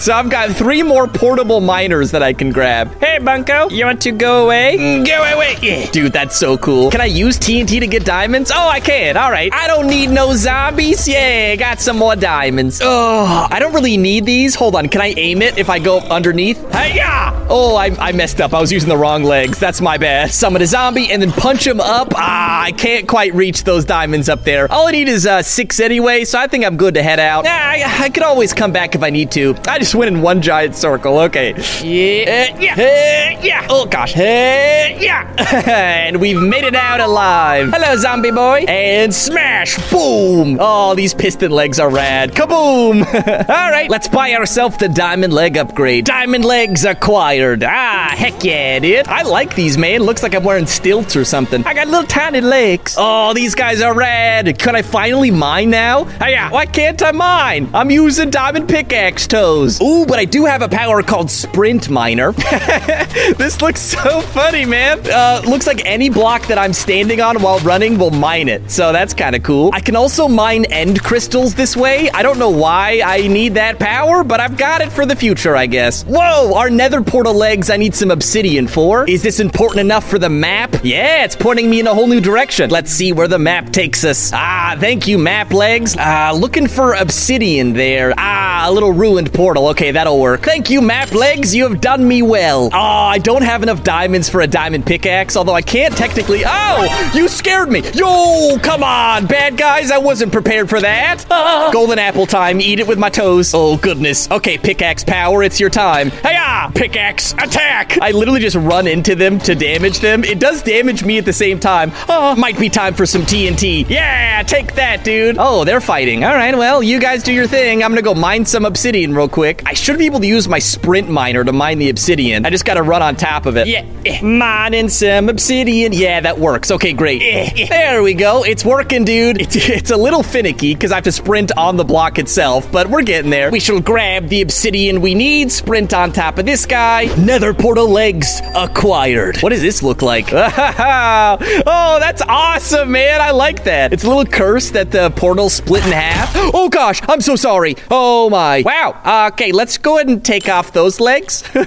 so 0.00 0.12
I've 0.12 0.30
got 0.30 0.50
three 0.52 0.82
more 0.82 1.06
portable 1.06 1.60
that 1.88 2.22
I 2.22 2.32
can 2.32 2.50
grab. 2.50 2.94
Hey, 3.00 3.18
Bunko, 3.18 3.68
you 3.70 3.84
want 3.84 4.00
to 4.02 4.12
go 4.12 4.44
away? 4.44 4.76
Mm, 4.78 5.06
go 5.06 5.22
away. 5.22 5.56
Yeah. 5.60 5.90
Dude, 5.90 6.12
that's 6.12 6.36
so 6.36 6.56
cool. 6.56 6.90
Can 6.90 7.00
I 7.00 7.06
use 7.06 7.38
TNT 7.38 7.80
to 7.80 7.86
get 7.88 8.04
diamonds? 8.04 8.52
Oh, 8.54 8.68
I 8.68 8.78
can. 8.78 9.16
All 9.16 9.30
right. 9.32 9.52
I 9.52 9.66
don't 9.66 9.88
need 9.88 10.10
no 10.10 10.32
zombies. 10.34 11.08
Yeah, 11.08 11.56
got 11.56 11.80
some 11.80 11.98
more 11.98 12.14
diamonds. 12.14 12.80
Oh, 12.82 13.48
I 13.50 13.58
don't 13.58 13.72
really 13.72 13.96
need 13.96 14.24
these. 14.26 14.54
Hold 14.54 14.76
on. 14.76 14.88
Can 14.88 15.00
I 15.00 15.08
aim 15.16 15.42
it 15.42 15.58
if 15.58 15.68
I 15.68 15.80
go 15.80 15.98
underneath? 16.00 16.58
Hey, 16.72 16.94
yeah. 16.94 17.46
Oh, 17.50 17.74
I, 17.74 17.86
I 17.98 18.12
messed 18.12 18.40
up. 18.40 18.54
I 18.54 18.60
was 18.60 18.70
using 18.70 18.88
the 18.88 18.96
wrong 18.96 19.24
legs. 19.24 19.58
That's 19.58 19.80
my 19.80 19.98
bad. 19.98 20.30
Summon 20.30 20.62
a 20.62 20.66
zombie 20.66 21.10
and 21.10 21.20
then 21.20 21.32
punch 21.32 21.66
him 21.66 21.80
up. 21.80 22.12
Ah, 22.14 22.62
I 22.62 22.72
can't 22.72 23.08
quite 23.08 23.34
reach 23.34 23.64
those 23.64 23.84
diamonds 23.84 24.28
up 24.28 24.44
there. 24.44 24.70
All 24.70 24.86
I 24.86 24.92
need 24.92 25.08
is 25.08 25.26
uh, 25.26 25.42
six 25.42 25.80
anyway, 25.80 26.24
so 26.24 26.38
I 26.38 26.46
think 26.46 26.64
I'm 26.64 26.76
good 26.76 26.94
to 26.94 27.02
head 27.02 27.18
out. 27.18 27.44
Yeah, 27.44 27.60
I, 27.60 28.04
I 28.04 28.08
could 28.10 28.22
always 28.22 28.52
come 28.52 28.72
back 28.72 28.94
if 28.94 29.02
I 29.02 29.10
need 29.10 29.32
to. 29.32 29.56
I 29.66 29.78
just 29.78 29.94
went 29.94 30.14
in 30.14 30.22
one 30.22 30.40
giant 30.42 30.76
circle. 30.76 31.18
Okay. 31.20 31.54
Yeah, 31.80 32.52
uh, 32.54 32.60
yeah, 32.60 32.72
uh, 32.74 33.40
yeah. 33.42 33.66
Oh 33.68 33.86
gosh. 33.86 34.14
yeah. 34.16 35.34
and 35.66 36.20
we've 36.20 36.40
made 36.40 36.64
it 36.64 36.74
out 36.74 37.00
alive. 37.00 37.70
Hello, 37.72 37.96
zombie 37.96 38.30
boy. 38.30 38.64
And 38.68 39.12
smash. 39.12 39.76
Boom. 39.90 40.58
Oh, 40.60 40.94
these 40.94 41.12
piston 41.14 41.50
legs 41.50 41.80
are 41.80 41.90
rad. 41.90 42.32
Kaboom. 42.32 43.04
All 43.48 43.70
right, 43.70 43.90
let's 43.90 44.06
buy 44.06 44.34
ourselves 44.34 44.76
the 44.76 44.88
diamond 44.88 45.32
leg 45.32 45.56
upgrade. 45.56 46.04
Diamond 46.04 46.44
legs 46.44 46.84
acquired. 46.84 47.64
Ah, 47.64 48.14
heck 48.16 48.44
yeah, 48.44 48.78
dude. 48.78 49.08
I 49.08 49.22
like 49.22 49.56
these, 49.56 49.76
man. 49.76 50.02
Looks 50.02 50.22
like 50.22 50.34
I'm 50.34 50.44
wearing 50.44 50.66
stilts 50.66 51.16
or 51.16 51.24
something. 51.24 51.64
I 51.66 51.74
got 51.74 51.88
little 51.88 52.06
tiny 52.06 52.40
legs. 52.40 52.94
Oh, 52.96 53.32
these 53.34 53.56
guys 53.56 53.80
are 53.80 53.94
rad. 53.94 54.56
Can 54.58 54.76
I 54.76 54.82
finally 54.82 55.32
mine 55.32 55.70
now? 55.70 56.06
Oh, 56.20 56.26
yeah. 56.26 56.50
Why 56.50 56.66
can't 56.66 57.02
I 57.02 57.10
mine? 57.10 57.70
I'm 57.74 57.90
using 57.90 58.30
diamond 58.30 58.68
pickaxe 58.68 59.26
toes. 59.26 59.80
Ooh, 59.80 60.06
but 60.06 60.18
I 60.20 60.26
do 60.26 60.44
have 60.44 60.62
a 60.62 60.68
power 60.68 61.02
called 61.02 61.30
sprint 61.30 61.61
miner. 61.62 62.32
this 63.38 63.62
looks 63.62 63.80
so 63.80 64.20
funny, 64.20 64.64
man. 64.64 65.00
Uh, 65.04 65.42
looks 65.46 65.66
like 65.66 65.84
any 65.84 66.10
block 66.10 66.46
that 66.48 66.58
I'm 66.58 66.72
standing 66.72 67.20
on 67.20 67.40
while 67.40 67.60
running 67.60 67.98
will 67.98 68.10
mine 68.10 68.48
it. 68.48 68.70
So 68.70 68.92
that's 68.92 69.14
kind 69.14 69.36
of 69.36 69.42
cool. 69.42 69.70
I 69.72 69.80
can 69.80 69.94
also 69.94 70.26
mine 70.26 70.64
end 70.66 71.02
crystals 71.04 71.54
this 71.54 71.76
way. 71.76 72.10
I 72.10 72.22
don't 72.22 72.38
know 72.38 72.50
why 72.50 73.00
I 73.04 73.28
need 73.28 73.54
that 73.54 73.78
power, 73.78 74.24
but 74.24 74.40
I've 74.40 74.56
got 74.56 74.80
it 74.80 74.90
for 74.90 75.06
the 75.06 75.14
future, 75.14 75.54
I 75.54 75.66
guess. 75.66 76.02
Whoa, 76.04 76.54
our 76.56 76.68
nether 76.68 77.00
portal 77.00 77.34
legs 77.34 77.70
I 77.70 77.76
need 77.76 77.94
some 77.94 78.10
obsidian 78.10 78.66
for. 78.66 79.08
Is 79.08 79.22
this 79.22 79.38
important 79.38 79.80
enough 79.80 80.08
for 80.08 80.18
the 80.18 80.28
map? 80.28 80.74
Yeah, 80.82 81.24
it's 81.24 81.36
pointing 81.36 81.70
me 81.70 81.78
in 81.78 81.86
a 81.86 81.94
whole 81.94 82.08
new 82.08 82.20
direction. 82.20 82.70
Let's 82.70 82.90
see 82.90 83.12
where 83.12 83.28
the 83.28 83.38
map 83.38 83.70
takes 83.70 84.04
us. 84.04 84.32
Ah, 84.34 84.76
thank 84.80 85.06
you, 85.06 85.16
map 85.16 85.52
legs. 85.52 85.94
Ah, 85.98 86.32
looking 86.34 86.66
for 86.66 86.94
obsidian 86.94 87.72
there. 87.72 88.12
Ah, 88.18 88.66
a 88.68 88.72
little 88.72 88.92
ruined 88.92 89.32
portal. 89.32 89.68
Okay, 89.68 89.92
that'll 89.92 90.18
work. 90.18 90.42
Thank 90.42 90.70
you, 90.70 90.80
map 90.80 91.12
legs. 91.12 91.51
You 91.54 91.68
have 91.68 91.80
done 91.80 92.06
me 92.06 92.22
well. 92.22 92.70
Oh, 92.72 92.78
I 92.78 93.18
don't 93.18 93.42
have 93.42 93.62
enough 93.62 93.82
diamonds 93.82 94.28
for 94.28 94.40
a 94.40 94.46
diamond 94.46 94.86
pickaxe, 94.86 95.36
although 95.36 95.54
I 95.54 95.62
can't 95.62 95.96
technically. 95.96 96.42
Oh, 96.44 97.12
you 97.14 97.28
scared 97.28 97.68
me. 97.70 97.82
Yo, 97.94 98.58
come 98.62 98.82
on, 98.82 99.26
bad 99.26 99.56
guys. 99.56 99.90
I 99.90 99.98
wasn't 99.98 100.32
prepared 100.32 100.68
for 100.68 100.80
that. 100.80 101.24
Golden 101.72 101.98
apple 101.98 102.26
time. 102.26 102.60
Eat 102.60 102.80
it 102.80 102.86
with 102.86 102.98
my 102.98 103.10
toes. 103.10 103.52
Oh, 103.54 103.76
goodness. 103.76 104.30
Okay, 104.30 104.58
pickaxe 104.58 105.04
power. 105.04 105.42
It's 105.42 105.60
your 105.60 105.70
time. 105.70 106.10
Hiya! 106.10 106.72
Pickaxe 106.74 107.32
attack. 107.34 107.98
I 108.00 108.12
literally 108.12 108.40
just 108.40 108.56
run 108.56 108.86
into 108.86 109.14
them 109.14 109.38
to 109.40 109.54
damage 109.54 110.00
them. 110.00 110.24
It 110.24 110.38
does 110.38 110.62
damage 110.62 111.04
me 111.04 111.18
at 111.18 111.24
the 111.24 111.32
same 111.32 111.58
time. 111.58 111.92
Oh, 112.08 112.34
might 112.36 112.58
be 112.58 112.68
time 112.68 112.94
for 112.94 113.06
some 113.06 113.22
TNT. 113.22 113.88
Yeah, 113.88 114.42
take 114.42 114.74
that, 114.74 115.04
dude. 115.04 115.36
Oh, 115.38 115.64
they're 115.64 115.80
fighting. 115.80 116.24
All 116.24 116.34
right, 116.34 116.56
well, 116.56 116.82
you 116.82 116.98
guys 117.00 117.22
do 117.22 117.32
your 117.32 117.46
thing. 117.46 117.82
I'm 117.82 117.90
gonna 117.90 118.02
go 118.02 118.14
mine 118.14 118.44
some 118.46 118.64
obsidian 118.64 119.14
real 119.14 119.28
quick. 119.28 119.62
I 119.66 119.74
should 119.74 119.98
be 119.98 120.06
able 120.06 120.20
to 120.20 120.26
use 120.26 120.48
my 120.48 120.58
sprint 120.58 121.08
miner 121.08 121.41
to 121.44 121.52
mine 121.52 121.78
the 121.78 121.88
obsidian. 121.90 122.44
I 122.46 122.50
just 122.50 122.64
gotta 122.64 122.82
run 122.82 123.02
on 123.02 123.16
top 123.16 123.46
of 123.46 123.56
it. 123.56 123.66
Yeah, 123.66 123.84
eh, 124.06 124.20
mining 124.22 124.88
some 124.88 125.28
obsidian. 125.28 125.92
Yeah, 125.92 126.20
that 126.20 126.38
works. 126.38 126.70
Okay, 126.70 126.92
great. 126.92 127.22
Eh, 127.22 127.66
There 127.68 128.02
we 128.02 128.14
go. 128.14 128.44
It's 128.44 128.64
working, 128.64 129.04
dude. 129.04 129.40
It's, 129.40 129.56
it's 129.56 129.90
a 129.90 129.96
little 129.96 130.22
finicky 130.22 130.74
because 130.74 130.92
I 130.92 130.96
have 130.96 131.04
to 131.04 131.12
sprint 131.12 131.52
on 131.56 131.76
the 131.76 131.84
block 131.84 132.18
itself, 132.18 132.70
but 132.72 132.88
we're 132.88 133.02
getting 133.02 133.30
there. 133.30 133.50
We 133.50 133.60
shall 133.60 133.80
grab 133.80 134.28
the 134.28 134.42
obsidian 134.42 135.00
we 135.00 135.14
need, 135.14 135.50
sprint 135.52 135.92
on 135.94 136.12
top 136.12 136.38
of 136.38 136.46
this 136.46 136.66
guy. 136.66 137.04
Nether 137.16 137.52
portal 137.54 137.88
legs 137.88 138.40
acquired. 138.54 139.38
What 139.38 139.50
does 139.50 139.62
this 139.62 139.82
look 139.82 140.02
like? 140.02 140.28
oh, 140.32 141.96
that's 142.00 142.22
awesome, 142.22 142.92
man. 142.92 143.20
I 143.20 143.30
like 143.30 143.64
that. 143.64 143.92
It's 143.92 144.04
a 144.04 144.08
little 144.08 144.24
curse 144.26 144.70
that 144.70 144.90
the 144.90 145.10
portal 145.10 145.48
split 145.50 145.84
in 145.86 145.92
half. 145.92 146.32
Oh 146.54 146.68
gosh, 146.68 147.00
I'm 147.08 147.20
so 147.20 147.34
sorry. 147.34 147.76
Oh 147.90 148.28
my. 148.28 148.62
Wow. 148.64 149.28
Okay, 149.32 149.52
let's 149.52 149.78
go 149.78 149.96
ahead 149.96 150.08
and 150.08 150.22
take 150.24 150.48
off 150.48 150.72
those 150.72 151.00
legs. 151.00 151.21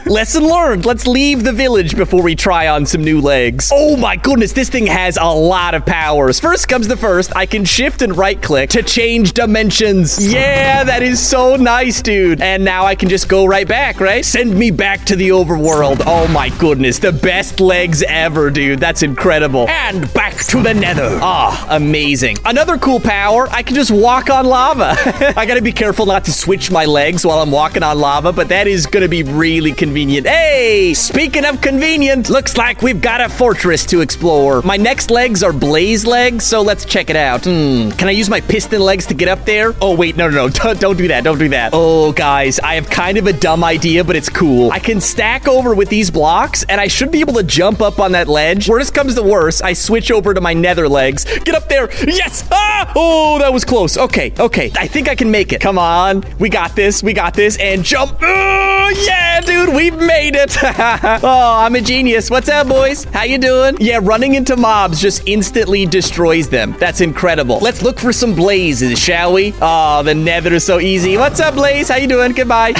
Lesson 0.05 0.43
learned. 0.43 0.85
Let's 0.85 1.07
leave 1.07 1.43
the 1.43 1.53
village 1.53 1.95
before 1.95 2.21
we 2.21 2.35
try 2.35 2.67
on 2.67 2.85
some 2.85 3.03
new 3.03 3.21
legs. 3.21 3.71
Oh 3.73 3.95
my 3.95 4.17
goodness, 4.17 4.51
this 4.51 4.69
thing 4.69 4.85
has 4.87 5.17
a 5.17 5.25
lot 5.25 5.73
of 5.73 5.85
powers. 5.85 6.39
First 6.39 6.67
comes 6.67 6.87
the 6.87 6.97
first. 6.97 7.35
I 7.35 7.45
can 7.45 7.63
shift 7.63 8.01
and 8.01 8.17
right 8.17 8.41
click 8.41 8.69
to 8.71 8.83
change 8.83 9.31
dimensions. 9.33 10.33
Yeah, 10.33 10.83
that 10.83 11.03
is 11.03 11.25
so 11.25 11.55
nice, 11.55 12.01
dude. 12.01 12.41
And 12.41 12.65
now 12.65 12.85
I 12.85 12.95
can 12.95 13.07
just 13.07 13.29
go 13.29 13.45
right 13.45 13.67
back, 13.67 14.01
right? 14.01 14.25
Send 14.25 14.57
me 14.57 14.71
back 14.71 15.05
to 15.05 15.15
the 15.15 15.29
overworld. 15.29 16.03
Oh 16.05 16.27
my 16.27 16.49
goodness, 16.57 16.99
the 16.99 17.13
best 17.13 17.61
legs 17.61 18.03
ever, 18.03 18.49
dude. 18.49 18.79
That's 18.79 19.03
incredible. 19.03 19.69
And 19.69 20.13
back 20.13 20.35
to 20.47 20.61
the 20.61 20.73
nether. 20.73 21.17
Ah, 21.21 21.65
amazing. 21.69 22.37
Another 22.43 22.77
cool 22.77 22.99
power, 22.99 23.47
I 23.51 23.63
can 23.63 23.75
just 23.75 23.91
walk 23.91 24.29
on 24.29 24.45
lava. 24.45 24.95
I 25.37 25.45
gotta 25.45 25.61
be 25.61 25.71
careful 25.71 26.05
not 26.05 26.25
to 26.25 26.33
switch 26.33 26.71
my 26.71 26.83
legs 26.85 27.25
while 27.25 27.39
I'm 27.39 27.51
walking 27.51 27.83
on 27.83 27.97
lava, 27.99 28.33
but 28.33 28.49
that 28.49 28.67
is 28.67 28.85
gonna 28.85 29.07
be 29.07 29.23
really 29.23 29.44
convenient. 29.45 30.25
Hey, 30.25 30.95
speaking 30.95 31.45
of 31.45 31.61
convenient, 31.61 32.31
looks 32.31 32.57
like 32.57 32.81
we've 32.81 32.99
got 32.99 33.21
a 33.21 33.29
fortress 33.29 33.85
to 33.85 34.01
explore. 34.01 34.63
My 34.63 34.75
next 34.75 35.11
legs 35.11 35.43
are 35.43 35.53
blaze 35.53 36.03
legs, 36.03 36.45
so 36.45 36.63
let's 36.63 36.83
check 36.83 37.11
it 37.11 37.15
out. 37.15 37.45
Hmm, 37.45 37.91
can 37.91 38.07
I 38.07 38.11
use 38.11 38.27
my 38.27 38.41
piston 38.41 38.81
legs 38.81 39.05
to 39.05 39.13
get 39.13 39.27
up 39.27 39.45
there? 39.45 39.75
Oh, 39.81 39.95
wait, 39.95 40.17
no, 40.17 40.29
no, 40.29 40.47
no, 40.47 40.49
don't, 40.63 40.79
don't 40.79 40.97
do 40.97 41.07
that, 41.09 41.23
don't 41.23 41.37
do 41.37 41.49
that. 41.49 41.71
Oh, 41.73 42.11
guys, 42.11 42.59
I 42.59 42.73
have 42.73 42.89
kind 42.89 43.19
of 43.19 43.27
a 43.27 43.33
dumb 43.33 43.63
idea, 43.63 44.03
but 44.03 44.15
it's 44.15 44.29
cool. 44.29 44.71
I 44.71 44.79
can 44.79 44.99
stack 44.99 45.47
over 45.47 45.75
with 45.75 45.89
these 45.89 46.09
blocks, 46.09 46.63
and 46.63 46.81
I 46.81 46.87
should 46.87 47.11
be 47.11 47.19
able 47.19 47.33
to 47.33 47.43
jump 47.43 47.81
up 47.81 47.99
on 47.99 48.13
that 48.13 48.27
ledge. 48.27 48.67
Worst 48.67 48.95
comes 48.95 49.13
to 49.13 49.21
worst, 49.21 49.63
I 49.63 49.73
switch 49.73 50.09
over 50.09 50.33
to 50.33 50.41
my 50.41 50.53
nether 50.53 50.89
legs. 50.89 51.23
Get 51.43 51.53
up 51.53 51.69
there. 51.69 51.91
Yes! 52.07 52.47
Ah! 52.51 52.91
Oh, 52.95 53.37
that 53.39 53.53
was 53.53 53.63
close. 53.63 53.97
Okay, 53.97 54.33
okay. 54.39 54.71
I 54.75 54.87
think 54.87 55.07
I 55.07 55.15
can 55.15 55.29
make 55.29 55.53
it. 55.53 55.61
Come 55.61 55.77
on. 55.77 56.23
We 56.39 56.49
got 56.49 56.75
this. 56.75 57.03
We 57.03 57.13
got 57.13 57.33
this. 57.33 57.57
And 57.57 57.83
jump. 57.83 58.17
Oh, 58.21 59.03
yeah, 59.05 59.34
dude. 59.41 59.73
We've 59.73 59.97
made 59.97 60.35
it. 60.35 60.55
oh, 60.63 61.53
I'm 61.57 61.75
a 61.75 61.81
genius. 61.81 62.29
What's 62.29 62.49
up, 62.49 62.67
boys? 62.67 63.03
How 63.05 63.23
you 63.23 63.37
doing? 63.37 63.77
Yeah, 63.79 63.99
running 64.01 64.35
into 64.35 64.55
mobs 64.55 65.01
just 65.01 65.27
instantly 65.27 65.85
destroys 65.85 66.49
them. 66.49 66.75
That's 66.79 67.01
incredible. 67.01 67.59
Let's 67.59 67.81
look 67.81 67.99
for 67.99 68.13
some 68.13 68.35
blazes, 68.35 68.99
shall 68.99 69.33
we? 69.33 69.53
Oh, 69.61 70.03
the 70.03 70.13
nether 70.15 70.53
is 70.53 70.63
so 70.63 70.79
easy. 70.79 71.17
What's 71.17 71.39
up, 71.39 71.55
Blaze? 71.55 71.89
How 71.89 71.95
you 71.95 72.07
doing? 72.07 72.33
Goodbye. 72.33 72.69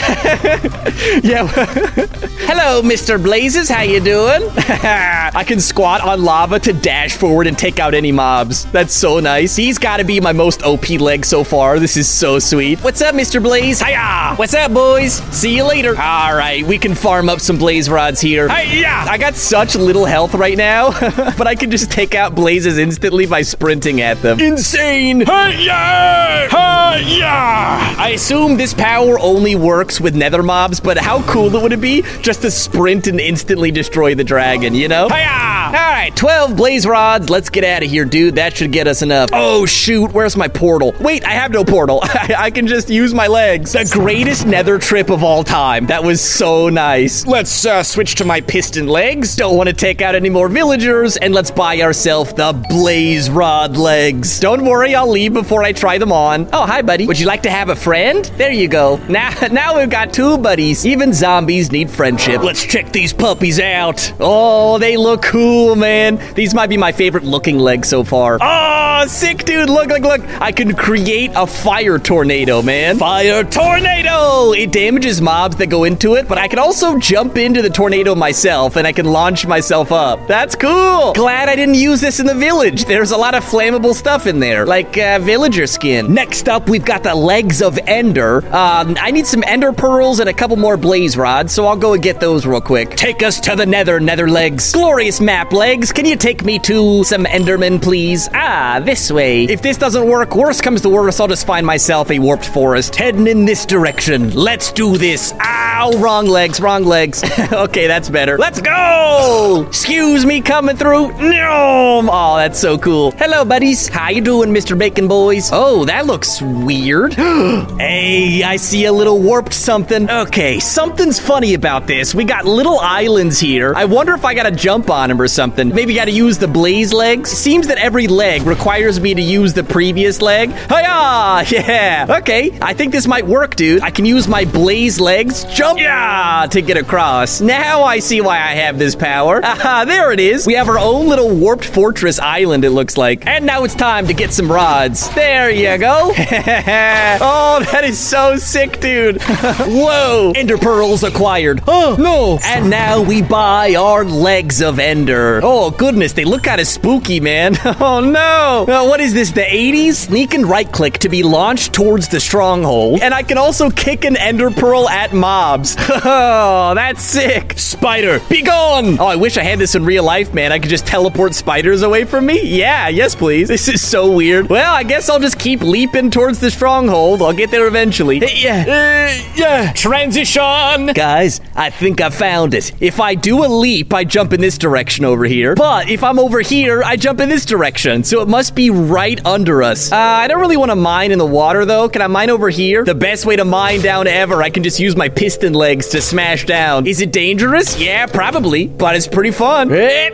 yeah. 1.24 1.48
Hello, 2.48 2.82
Mr. 2.82 3.22
Blazes. 3.22 3.70
How 3.70 3.82
you 3.82 4.00
doing? 4.00 4.44
I 4.58 5.44
can 5.46 5.60
squat 5.60 6.02
on 6.02 6.24
lava 6.24 6.60
to 6.60 6.74
dash 6.74 7.16
forward 7.16 7.48
and 7.48 7.58
take 7.58 7.80
out 7.80 7.94
any 7.94 8.12
mobs. 8.12 8.66
That's 8.72 8.94
so 8.94 9.20
nice. 9.20 9.56
He's 9.56 9.78
got 9.78 9.98
to 9.98 10.04
be 10.04 10.20
my 10.20 10.32
most 10.32 10.64
OP 10.64 10.90
leg 10.92 11.26
so 11.26 11.44
far. 11.44 11.80
This 11.80 11.98
is 11.98 12.08
so 12.08 12.40
sweet. 12.40 12.80
What's 12.80 13.02
up, 13.02 13.16
Mr. 13.16 13.42
Blaze? 13.42 13.82
Hiya! 13.82 14.36
What's 14.36 14.54
up, 14.54 14.74
boys? 14.74 15.14
See 15.36 15.56
you 15.56 15.64
later. 15.64 15.90
All 16.00 16.36
right, 16.36 16.45
we 16.66 16.78
can 16.78 16.96
farm 16.96 17.30
up 17.30 17.40
some 17.40 17.58
blaze 17.58 17.90
rods 17.90 18.22
here. 18.22 18.48
Hiya! 18.48 18.88
I 18.88 19.18
got 19.18 19.36
such 19.36 19.76
little 19.76 20.06
health 20.06 20.34
right 20.34 20.58
now, 20.58 20.92
but 21.38 21.48
I 21.48 21.56
can 21.56 21.72
just 21.72 21.92
take 21.92 22.16
out 22.16 22.36
blazes 22.36 22.78
instantly 22.78 23.26
by 23.26 23.42
sprinting 23.42 24.02
at 24.02 24.22
them. 24.22 24.40
Insane! 24.40 25.22
Hiya! 25.22 26.48
Hiya! 26.52 27.26
I 27.28 28.12
assume 28.14 28.58
this 28.58 28.74
power 28.74 29.20
only 29.20 29.56
works 29.56 30.00
with 30.00 30.16
nether 30.16 30.44
mobs, 30.44 30.80
but 30.80 30.98
how 30.98 31.22
cool 31.24 31.50
would 31.50 31.74
it 31.74 31.82
be 31.82 32.04
just 32.22 32.42
to 32.42 32.52
sprint 32.52 33.08
and 33.08 33.20
instantly 33.20 33.72
destroy 33.72 34.16
the 34.16 34.24
dragon, 34.24 34.76
you 34.76 34.88
know? 34.88 35.08
Hiya! 35.10 35.56
All 35.66 35.72
right, 35.72 36.16
12 36.16 36.56
blaze 36.56 36.86
rods. 36.86 37.30
Let's 37.30 37.50
get 37.50 37.64
out 37.64 37.84
of 37.84 37.90
here, 37.90 38.06
dude. 38.06 38.36
That 38.36 38.56
should 38.56 38.72
get 38.72 38.88
us 38.88 39.02
enough. 39.02 39.30
Oh, 39.34 39.66
shoot. 39.66 40.14
Where's 40.14 40.38
my 40.38 40.48
portal? 40.48 40.94
Wait, 41.00 41.26
I 41.26 41.32
have 41.32 41.52
no 41.52 41.64
portal. 41.66 42.00
I 42.04 42.52
can 42.52 42.68
just 42.68 42.90
use 42.90 43.14
my 43.14 43.28
legs. 43.28 43.74
The 43.74 43.90
greatest 43.92 44.46
nether 44.46 44.78
trip 44.78 45.10
of 45.10 45.24
all 45.24 45.44
time. 45.44 45.88
That 45.88 46.04
was 46.04 46.22
so 46.36 46.68
nice. 46.68 47.26
Let's 47.26 47.66
uh, 47.66 47.82
switch 47.82 48.16
to 48.16 48.26
my 48.26 48.42
piston 48.42 48.88
legs. 48.88 49.38
Don't 49.38 49.56
want 49.56 49.70
to 49.70 49.74
take 49.74 50.02
out 50.02 50.16
any 50.16 50.30
more 50.30 50.50
villagers. 50.50 51.16
And 51.16 51.34
let's 51.34 51.50
buy 51.50 51.80
ourselves 51.80 52.34
the 52.34 52.52
blaze 52.70 53.30
rod 53.30 53.78
legs. 53.78 54.40
Don't 54.42 54.66
worry, 54.66 54.96
I'll 54.96 55.10
leave 55.10 55.34
before 55.34 55.64
I 55.64 55.72
try 55.72 55.98
them 55.98 56.12
on. 56.12 56.50
Oh, 56.52 56.66
hi, 56.66 56.82
buddy. 56.82 57.08
Would 57.08 57.20
you 57.20 57.26
like 57.26 57.44
to 57.44 57.50
have 57.50 57.70
a 57.70 57.76
friend? 57.76 58.26
There 58.38 58.52
you 58.52 58.68
go. 58.68 58.98
Now, 59.08 59.34
now 59.52 59.78
we've 59.80 59.90
got 59.90 60.14
two 60.14 60.38
buddies. 60.38 60.86
Even 60.86 61.14
zombies 61.14 61.72
need 61.72 61.90
friendship. 61.90 62.44
Let's 62.44 62.66
check 62.66 62.92
these 62.92 63.14
puppies 63.14 63.62
out. 63.62 64.12
Oh, 64.20 64.78
they 64.78 64.98
look 64.98 65.22
cool, 65.22 65.78
man. 65.78 66.22
These 66.34 66.54
might 66.54 66.68
be 66.68 66.78
my 66.78 66.92
favorite 66.92 67.24
looking 67.24 67.60
legs 67.60 67.88
so 67.88 68.04
far. 68.04 68.40
Oh, 68.42 69.06
sick, 69.08 69.46
dude. 69.46 69.70
Look, 69.70 69.88
look, 69.88 70.02
look. 70.02 70.22
I 70.42 70.52
can 70.52 70.76
create 70.76 71.32
a 71.34 71.48
fire 71.48 71.98
tornado, 71.98 72.62
man. 72.62 72.98
Fire 72.98 73.44
tornado! 73.44 74.52
It 74.52 74.72
damages 74.72 75.22
mobs 75.22 75.56
that 75.58 75.68
go 75.68 75.86
into 75.86 76.16
it, 76.16 76.25
but 76.28 76.38
I 76.38 76.48
can 76.48 76.60
also 76.60 76.98
jump 76.98 77.38
into 77.38 77.62
the 77.62 77.70
tornado 77.70 78.16
myself 78.16 78.76
and 78.76 78.86
I 78.88 78.92
can 78.92 79.06
launch 79.06 79.46
myself 79.46 79.92
up. 79.92 80.28
That's 80.28 80.56
cool. 80.56 81.14
Glad 81.14 81.50
I 81.50 81.56
didn't 81.56 81.76
use 81.76 82.02
this 82.02 82.20
in 82.20 82.26
the 82.26 82.36
village. 82.36 82.86
There's 82.86 83.12
a 83.12 83.18
lot 83.18 83.36
of 83.36 83.44
flammable 83.44 83.94
stuff 83.94 84.28
in 84.28 84.40
there, 84.40 84.66
like 84.66 84.98
uh, 84.98 85.20
villager 85.20 85.68
skin. 85.68 86.14
Next 86.14 86.50
up, 86.50 86.70
we've 86.70 86.86
got 86.86 87.04
the 87.04 87.16
legs 87.16 87.62
of 87.62 87.78
Ender. 87.88 88.46
Um, 88.48 88.96
I 89.00 89.12
need 89.12 89.28
some 89.28 89.44
Ender 89.46 89.72
pearls 89.74 90.20
and 90.20 90.30
a 90.30 90.34
couple 90.34 90.58
more 90.58 90.78
blaze 90.78 91.18
rods, 91.18 91.54
so 91.54 91.66
I'll 91.66 91.78
go 91.78 91.94
and 91.94 92.04
get 92.04 92.20
those 92.20 92.46
real 92.46 92.62
quick. 92.62 92.92
Take 92.92 93.24
us 93.24 93.40
to 93.42 93.56
the 93.56 93.66
nether, 93.66 94.00
nether 94.00 94.30
legs. 94.30 94.72
Glorious 94.72 95.22
map, 95.22 95.54
legs. 95.54 95.92
Can 95.92 96.06
you 96.06 96.16
take 96.16 96.44
me 96.44 96.60
to 96.60 97.04
some 97.04 97.26
Endermen, 97.26 97.82
please? 97.82 98.30
Ah, 98.34 98.82
this 98.84 99.12
way. 99.12 99.44
If 99.46 99.62
this 99.62 99.78
doesn't 99.78 100.08
work, 100.08 100.36
worst 100.36 100.64
comes 100.64 100.82
to 100.82 100.90
worst, 100.90 101.20
I'll 101.22 101.28
just 101.28 101.46
find 101.46 101.66
myself 101.66 102.12
a 102.12 102.20
warped 102.20 102.46
forest 102.46 102.96
heading 102.96 103.28
in 103.28 103.46
this 103.46 103.66
direction. 103.66 104.32
Let's 104.32 104.72
do 104.72 104.98
this. 104.98 105.34
Ow, 105.42 105.92
wrong 106.16 106.28
legs, 106.28 106.62
wrong 106.62 106.86
legs. 106.86 107.22
okay, 107.52 107.88
that's 107.88 108.10
better. 108.10 108.38
Let's 108.38 108.62
go! 108.62 109.66
Excuse 109.68 110.26
me 110.26 110.40
coming 110.40 110.78
through. 110.78 111.12
No! 111.12 112.08
Oh, 112.10 112.38
that's 112.38 112.58
so 112.58 112.78
cool. 112.78 113.12
Hello, 113.12 113.44
buddies. 113.44 113.90
How 113.90 114.12
you 114.12 114.22
doing, 114.22 114.52
Mr. 114.52 114.80
Bacon 114.80 115.10
Boys? 115.10 115.50
Oh, 115.52 115.84
that 115.84 116.06
looks 116.06 116.42
weird. 116.42 117.14
hey, 117.16 118.44
I 118.44 118.56
see 118.56 118.86
a 118.86 118.94
little 118.94 119.22
warped 119.22 119.54
something. 119.54 120.10
Okay, 120.10 120.58
something's 120.62 121.20
funny 121.20 121.54
about 121.54 121.86
this. 121.86 122.16
We 122.16 122.24
got 122.24 122.46
little 122.46 122.80
islands 122.80 123.38
here. 123.38 123.74
I 123.76 123.84
wonder 123.84 124.14
if 124.14 124.24
I 124.24 124.34
gotta 124.34 124.52
jump 124.52 124.90
on 124.90 125.10
them 125.10 125.20
or 125.20 125.28
something. 125.28 125.68
Maybe 125.68 125.96
gotta 125.96 126.12
use 126.12 126.38
the 126.38 126.48
blaze 126.48 126.94
legs. 126.94 127.30
Seems 127.30 127.68
that 127.68 127.78
every 127.78 128.08
leg 128.08 128.44
requires 128.44 129.02
me 129.02 129.14
to 129.14 129.22
use 129.22 129.54
the 129.54 129.66
previous 129.66 130.22
leg. 130.22 130.52
Hiya! 130.52 131.44
Yeah. 131.66 132.18
Okay, 132.20 132.58
I 132.62 132.74
think 132.74 132.92
this 132.92 133.08
might 133.08 133.26
work, 133.26 133.56
dude. 133.56 133.82
I 133.82 133.90
can 133.90 134.06
use 134.06 134.28
my 134.28 134.46
blaze 134.46 135.00
legs, 135.00 135.46
jump, 135.46 135.80
yeah, 135.80 136.05
to 136.06 136.62
get 136.62 136.78
across. 136.78 137.42
Now 137.42 137.84
I 137.84 138.00
see 138.00 138.22
why 138.22 138.36
I 138.36 138.54
have 138.56 138.78
this 138.78 138.96
power. 138.96 139.40
Aha, 139.44 139.86
there 139.86 140.12
it 140.12 140.20
is. 140.20 140.46
We 140.46 140.54
have 140.54 140.70
our 140.70 140.78
own 140.78 141.08
little 141.08 141.36
warped 141.36 141.66
fortress 141.66 142.20
island, 142.20 142.64
it 142.64 142.70
looks 142.70 142.96
like. 142.98 143.26
And 143.26 143.46
now 143.46 143.64
it's 143.64 143.76
time 143.76 144.08
to 144.08 144.14
get 144.14 144.32
some 144.32 144.52
rods. 144.52 145.10
There 145.16 145.50
you 145.50 145.78
go. 145.78 146.12
oh, 146.18 147.66
that 147.72 147.82
is 147.84 148.00
so 148.00 148.38
sick, 148.38 148.80
dude. 148.80 149.22
Whoa. 149.22 150.34
Ender 150.36 150.58
pearls 150.58 151.04
acquired. 151.04 151.62
Oh, 151.68 151.96
no. 151.98 152.40
And 152.44 152.70
now 152.70 153.02
we 153.02 153.22
buy 153.22 153.76
our 153.76 154.06
legs 154.06 154.62
of 154.62 154.80
Ender. 154.80 155.40
Oh, 155.44 155.72
goodness. 155.72 156.14
They 156.14 156.26
look 156.26 156.44
kind 156.44 156.62
of 156.62 156.68
spooky, 156.68 157.20
man. 157.20 157.56
oh, 157.66 158.00
no. 158.00 158.66
Uh, 158.68 158.88
what 158.88 159.00
is 159.00 159.14
this, 159.14 159.32
the 159.32 159.42
80s? 159.42 159.94
Sneak 159.94 160.34
and 160.34 160.46
right 160.46 160.72
click 160.72 161.00
to 161.00 161.10
be 161.10 161.24
launched 161.24 161.74
towards 161.74 162.10
the 162.10 162.20
stronghold. 162.20 163.02
And 163.02 163.14
I 163.14 163.24
can 163.24 163.38
also 163.38 163.70
kick 163.70 164.06
an 164.06 164.16
Ender 164.18 164.52
pearl 164.52 164.88
at 164.88 165.14
mobs. 165.14 165.76
Oh, 165.88 166.74
that's 166.76 167.02
sick. 167.02 167.54
Spider, 167.58 168.20
be 168.30 168.42
gone. 168.42 169.00
Oh, 169.00 169.06
I 169.06 169.16
wish 169.16 169.38
I 169.38 169.44
had 169.44 169.60
this 169.60 169.76
in 169.76 169.86
real 169.86 170.04
life, 170.04 170.34
man. 170.34 170.52
I 170.52 170.60
could 170.60 170.70
just 170.70 170.86
teleport 170.86 171.34
spiders 171.34 171.82
away 171.84 172.06
from 172.06 172.26
me. 172.26 172.42
Yeah, 172.58 172.88
yes, 172.90 173.16
please. 173.16 173.50
This 173.56 173.70
is 173.70 173.88
so 173.88 174.12
weird. 174.12 174.50
Well, 174.50 174.74
I 174.76 174.84
guess 174.84 175.10
I'll 175.10 175.20
just 175.20 175.40
keep 175.40 175.62
leaping 175.62 176.12
towards 176.12 176.40
the 176.40 176.52
stronghold. 176.52 177.22
I'll 177.22 177.32
get 177.34 177.52
there 177.52 177.68
eventually. 177.68 178.18
Yeah. 178.18 178.62
Uh, 178.68 179.32
yeah. 179.36 179.72
Transition. 179.74 180.88
Guys, 180.94 181.40
I 181.56 181.70
think 181.70 182.02
I 182.02 182.10
found 182.10 182.54
it. 182.54 182.72
If 182.82 183.00
I 183.00 183.16
do 183.16 183.46
a 183.46 183.48
leap, 183.48 183.94
I 183.94 184.04
jump 184.04 184.34
in 184.34 184.42
this 184.42 184.58
direction 184.58 185.06
over 185.06 185.24
here. 185.26 185.56
But 185.56 185.90
if 185.90 186.04
I'm 186.04 186.20
over 186.20 186.42
here, 186.42 186.84
I 186.84 186.96
jump 186.98 187.22
in 187.22 187.30
this 187.30 187.46
direction. 187.46 188.04
So 188.04 188.22
it 188.22 188.28
must 188.28 188.56
be 188.56 188.70
right 188.70 189.24
under 189.26 189.64
us. 189.64 189.92
Uh, 189.92 189.96
I 189.96 190.28
don't 190.28 190.42
really 190.42 190.58
want 190.58 190.72
to 190.72 190.76
mine 190.76 191.12
in 191.12 191.18
the 191.20 191.26
water, 191.26 191.64
though. 191.66 191.88
Can 191.88 192.02
I 192.02 192.08
mine 192.08 192.30
over 192.30 192.50
here? 192.50 192.84
The 192.84 192.94
best 192.96 193.26
way 193.26 193.36
to 193.38 193.46
mine 193.46 193.82
down 193.82 194.06
ever. 194.08 194.44
I 194.44 194.50
can 194.50 194.64
just 194.64 194.80
use 194.80 194.96
my 194.96 195.08
piston 195.10 195.54
legs 195.76 195.90
to 195.90 196.02
smash 196.02 196.46
down. 196.46 196.88
Is 196.88 197.02
it 197.02 197.12
dangerous? 197.12 197.78
Yeah, 197.78 198.06
probably. 198.06 198.68
But 198.68 198.96
it's 198.96 199.08
pretty 199.08 199.32
fun. 199.32 199.70
Hip, 199.70 200.14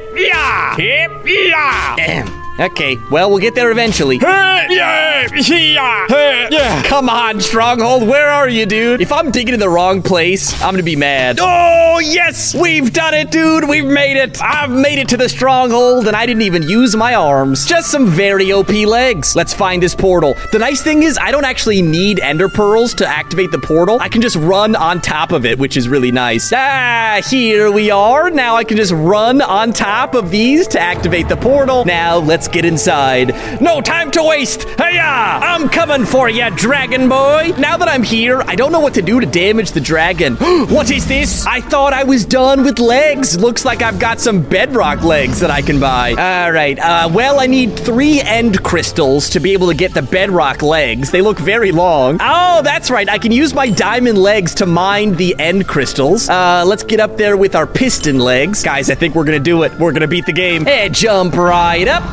yeah. 1.26 2.41
Hip, 2.62 2.70
yeah. 2.70 2.70
Damn. 2.70 2.72
Okay, 2.72 2.98
well, 3.10 3.30
we'll 3.30 3.40
get 3.40 3.56
there 3.56 3.72
eventually. 3.72 4.18
Yeah, 4.18 4.68
yeah, 4.70 6.48
yeah. 6.52 6.84
Come 6.84 7.10
on, 7.10 7.42
Stronghold, 7.42 8.08
where 8.08 8.30
are 8.30 8.48
you, 8.48 8.66
dude? 8.66 9.02
If 9.02 9.12
I'm 9.12 9.32
digging 9.32 9.54
in 9.54 9.60
the 9.60 9.70
wrong 9.70 10.02
place, 10.02 10.54
I'm 10.62 10.74
gonna 10.74 10.84
be 10.84 10.96
mad. 10.96 11.40
Oh, 11.42 12.00
yes, 12.00 12.54
we've 12.54 12.94
done 12.94 13.14
it, 13.14 13.32
dude. 13.32 13.68
We've 13.68 13.86
made 13.86 14.18
it. 14.18 14.42
I've 14.42 14.70
made 14.70 15.00
it 15.00 15.10
to 15.10 15.18
the 15.18 15.30
Stronghold, 15.30 16.08
and 16.08 16.16
I 16.16 16.26
didn't 16.26 16.44
even 16.44 16.64
use 16.64 16.96
my 16.96 17.16
arms. 17.16 17.66
Just 17.66 17.90
some 17.90 18.08
very 18.08 18.52
OP 18.52 18.70
legs. 18.70 19.36
Let's 19.36 19.54
find 19.54 19.82
this 19.82 19.96
portal. 19.96 20.36
The 20.52 20.60
nice 20.60 20.82
thing 20.82 21.04
is, 21.04 21.18
I 21.20 21.32
don't 21.32 21.46
actually 21.46 21.82
need 21.82 22.20
Ender 22.20 22.50
Pearls 22.50 22.94
to 22.96 23.08
activate 23.08 23.52
the 23.52 23.60
portal. 23.60 24.00
I 24.00 24.10
can 24.10 24.22
just 24.22 24.36
run 24.36 24.76
on 24.76 25.02
top 25.02 25.32
of 25.32 25.46
it, 25.46 25.58
which 25.58 25.78
is 25.78 25.90
really 25.90 26.12
nice. 26.12 26.52
Ah, 26.54 27.22
here 27.30 27.72
we 27.72 27.92
are. 27.92 28.30
Now 28.30 28.56
I 28.56 28.64
can 28.64 28.78
just 28.78 28.92
run 28.92 29.42
on 29.42 29.74
top 29.74 30.14
of 30.14 30.30
these 30.32 30.68
to 30.68 30.80
activate 30.80 31.28
the 31.28 31.38
portal. 31.38 31.86
Now, 31.86 32.18
let's 32.18 32.48
get 32.52 32.66
inside. 32.66 33.34
No 33.62 33.82
time 33.82 34.12
to 34.12 34.24
waste. 34.24 34.64
Hiya! 34.64 35.02
I'm 35.02 35.70
coming 35.70 36.06
for 36.06 36.30
ya, 36.30 36.50
dragon 36.50 37.10
boy. 37.10 37.54
Now 37.58 37.78
that 37.78 37.88
I'm 37.88 38.04
here, 38.04 38.42
I 38.42 38.56
don't 38.56 38.72
know 38.72 38.80
what 38.80 38.94
to 38.96 39.02
do 39.02 39.20
to 39.20 39.26
damage 39.26 39.72
the 39.72 39.80
dragon. 39.80 40.36
what 40.70 40.92
is 40.92 41.08
this? 41.08 41.46
I 41.46 41.62
thought 41.62 41.94
I 41.94 42.04
was 42.04 42.26
done 42.26 42.64
with 42.64 42.80
legs. 42.80 43.38
Looks 43.38 43.66
like 43.66 43.82
I've 43.82 44.00
got 44.00 44.20
some 44.20 44.42
bedrock 44.42 45.04
legs 45.04 45.40
that 45.40 45.52
I 45.52 45.62
can 45.62 45.80
buy. 45.80 46.10
All 46.12 46.52
right. 46.52 46.78
Uh, 46.78 47.10
well, 47.12 47.40
I 47.40 47.48
need 47.48 47.80
three 47.80 48.22
end 48.22 48.64
crystals 48.64 49.30
to 49.32 49.40
be 49.40 49.54
able 49.54 49.68
to 49.68 49.76
get 49.76 49.94
the 49.94 50.02
bedrock 50.02 50.62
legs. 50.62 51.12
They 51.12 51.22
look 51.22 51.40
very 51.40 51.72
long. 51.72 52.18
Oh, 52.20 52.62
that's 52.64 52.92
right. 52.92 53.10
I 53.10 53.18
can 53.18 53.32
use 53.32 53.54
my 53.54 53.70
diamond 53.70 54.18
legs 54.18 54.54
to 54.56 54.66
mine 54.66 55.16
the 55.16 55.36
end 55.40 55.68
crystals. 55.68 56.30
Uh, 56.30 56.64
let's 56.66 56.84
get 56.84 57.00
up 57.00 57.18
there 57.18 57.38
with 57.38 57.56
our 57.56 57.68
piston 57.68 58.20
legs. 58.20 58.64
Guys, 58.64 58.90
I 58.90 58.96
think 58.96 59.16
we're 59.16 59.26
gonna 59.26 59.40
do 59.40 59.64
it. 59.64 59.72
We're 59.80 59.92
gonna 59.92 60.08
beat 60.08 60.26
the 60.26 60.34
game. 60.34 60.66
Hey, 60.66 60.90
jump 60.90 61.36
right 61.36 61.88
up. 61.88 62.04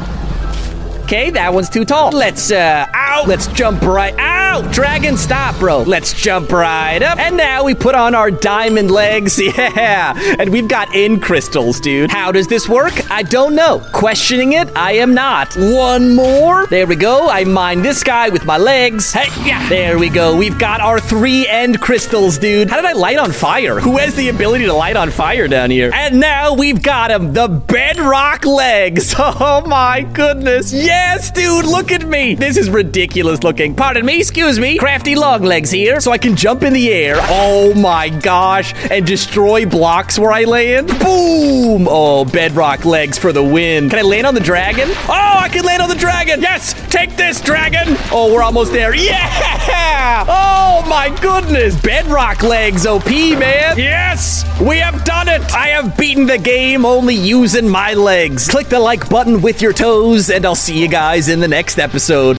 Okay, 1.08 1.30
that 1.30 1.54
one's 1.54 1.70
too 1.70 1.86
tall. 1.86 2.10
Let's, 2.10 2.52
uh, 2.52 2.86
ow, 3.18 3.24
let's 3.26 3.46
jump 3.48 3.82
right, 3.82 4.14
ow, 4.18 4.62
dragon, 4.72 5.16
stop, 5.16 5.58
bro. 5.58 5.82
Let's 5.82 6.12
jump 6.12 6.52
right 6.52 7.02
up. 7.02 7.18
And 7.18 7.36
now 7.36 7.64
we 7.64 7.74
put 7.74 7.94
on 7.94 8.14
our 8.14 8.30
diamond 8.30 8.90
legs, 8.90 9.38
yeah. 9.56 10.14
And 10.38 10.50
we've 10.50 10.68
got 10.68 10.94
end 10.94 11.22
crystals, 11.22 11.80
dude. 11.80 12.10
How 12.10 12.32
does 12.32 12.46
this 12.46 12.68
work? 12.68 13.10
I 13.10 13.22
don't 13.22 13.54
know. 13.54 13.84
Questioning 13.92 14.52
it, 14.52 14.68
I 14.76 14.92
am 14.92 15.14
not. 15.14 15.54
One 15.56 16.14
more. 16.14 16.66
There 16.66 16.86
we 16.86 16.96
go. 16.96 17.28
I 17.28 17.44
mine 17.44 17.82
this 17.82 18.04
guy 18.04 18.28
with 18.28 18.44
my 18.44 18.56
legs. 18.58 19.12
Hey, 19.12 19.28
yeah. 19.46 19.68
There 19.68 19.98
we 19.98 20.08
go. 20.08 20.36
We've 20.36 20.58
got 20.58 20.80
our 20.80 21.00
three 21.00 21.46
end 21.46 21.80
crystals, 21.80 22.38
dude. 22.38 22.70
How 22.70 22.76
did 22.76 22.84
I 22.84 22.92
light 22.92 23.18
on 23.18 23.32
fire? 23.32 23.80
Who 23.80 23.96
has 23.98 24.14
the 24.14 24.28
ability 24.28 24.66
to 24.66 24.72
light 24.72 24.96
on 24.96 25.10
fire 25.10 25.48
down 25.48 25.70
here? 25.70 25.90
And 25.92 26.20
now 26.20 26.54
we've 26.54 26.82
got 26.82 27.10
him, 27.10 27.32
the 27.32 27.48
bedrock 27.48 28.44
legs. 28.44 29.14
Oh 29.40 29.64
my 29.66 30.02
goodness. 30.02 30.72
Yes, 30.72 31.30
dude, 31.30 31.64
look 31.64 31.92
at 31.92 32.06
me. 32.06 32.34
This 32.34 32.56
is 32.56 32.70
ridiculous 33.08 33.42
looking. 33.42 33.74
Pardon 33.74 34.04
me, 34.04 34.18
excuse 34.18 34.58
me. 34.58 34.78
Craftee 34.78 35.16
long 35.16 35.42
legs 35.42 35.70
here, 35.70 35.98
so 35.98 36.12
I 36.12 36.18
can 36.18 36.36
jump 36.36 36.62
in 36.62 36.74
the 36.74 36.92
air. 36.92 37.16
Oh 37.20 37.72
my 37.74 38.10
gosh, 38.10 38.74
and 38.90 39.06
destroy 39.06 39.64
blocks 39.64 40.18
where 40.18 40.30
I 40.30 40.44
land. 40.44 40.88
Boom. 40.88 41.86
Oh, 41.88 42.26
bedrock 42.26 42.84
legs 42.84 43.16
for 43.16 43.32
the 43.32 43.42
win. 43.42 43.88
Can 43.88 43.98
I 43.98 44.02
land 44.02 44.26
on 44.26 44.34
the 44.34 44.40
dragon? 44.40 44.88
Oh, 44.90 45.36
I 45.38 45.48
can 45.50 45.64
land 45.64 45.80
on 45.80 45.88
the 45.88 45.94
dragon. 45.94 46.42
Yes, 46.42 46.74
take 46.90 47.16
this, 47.16 47.40
dragon. 47.40 47.96
Oh, 48.12 48.30
we're 48.32 48.42
almost 48.42 48.72
there. 48.72 48.94
Yeah. 48.94 50.26
Oh 50.28 50.84
my 50.86 51.08
goodness. 51.20 51.80
Bedrock 51.80 52.42
legs, 52.42 52.86
OP, 52.86 53.06
man. 53.06 53.78
Yes, 53.78 54.44
we 54.60 54.78
have 54.78 55.04
done 55.04 55.28
it. 55.28 55.40
I 55.54 55.68
have 55.68 55.96
beaten 55.96 56.26
the 56.26 56.38
game 56.38 56.84
only 56.84 57.14
using 57.14 57.68
my 57.68 57.94
legs. 57.94 58.48
Click 58.48 58.68
the 58.68 58.78
like 58.78 59.08
button 59.08 59.40
with 59.40 59.62
your 59.62 59.72
toes, 59.72 60.28
and 60.28 60.44
I'll 60.44 60.54
see 60.54 60.78
you 60.78 60.88
guys 60.88 61.28
in 61.28 61.40
the 61.40 61.48
next 61.48 61.78
episode. 61.78 62.36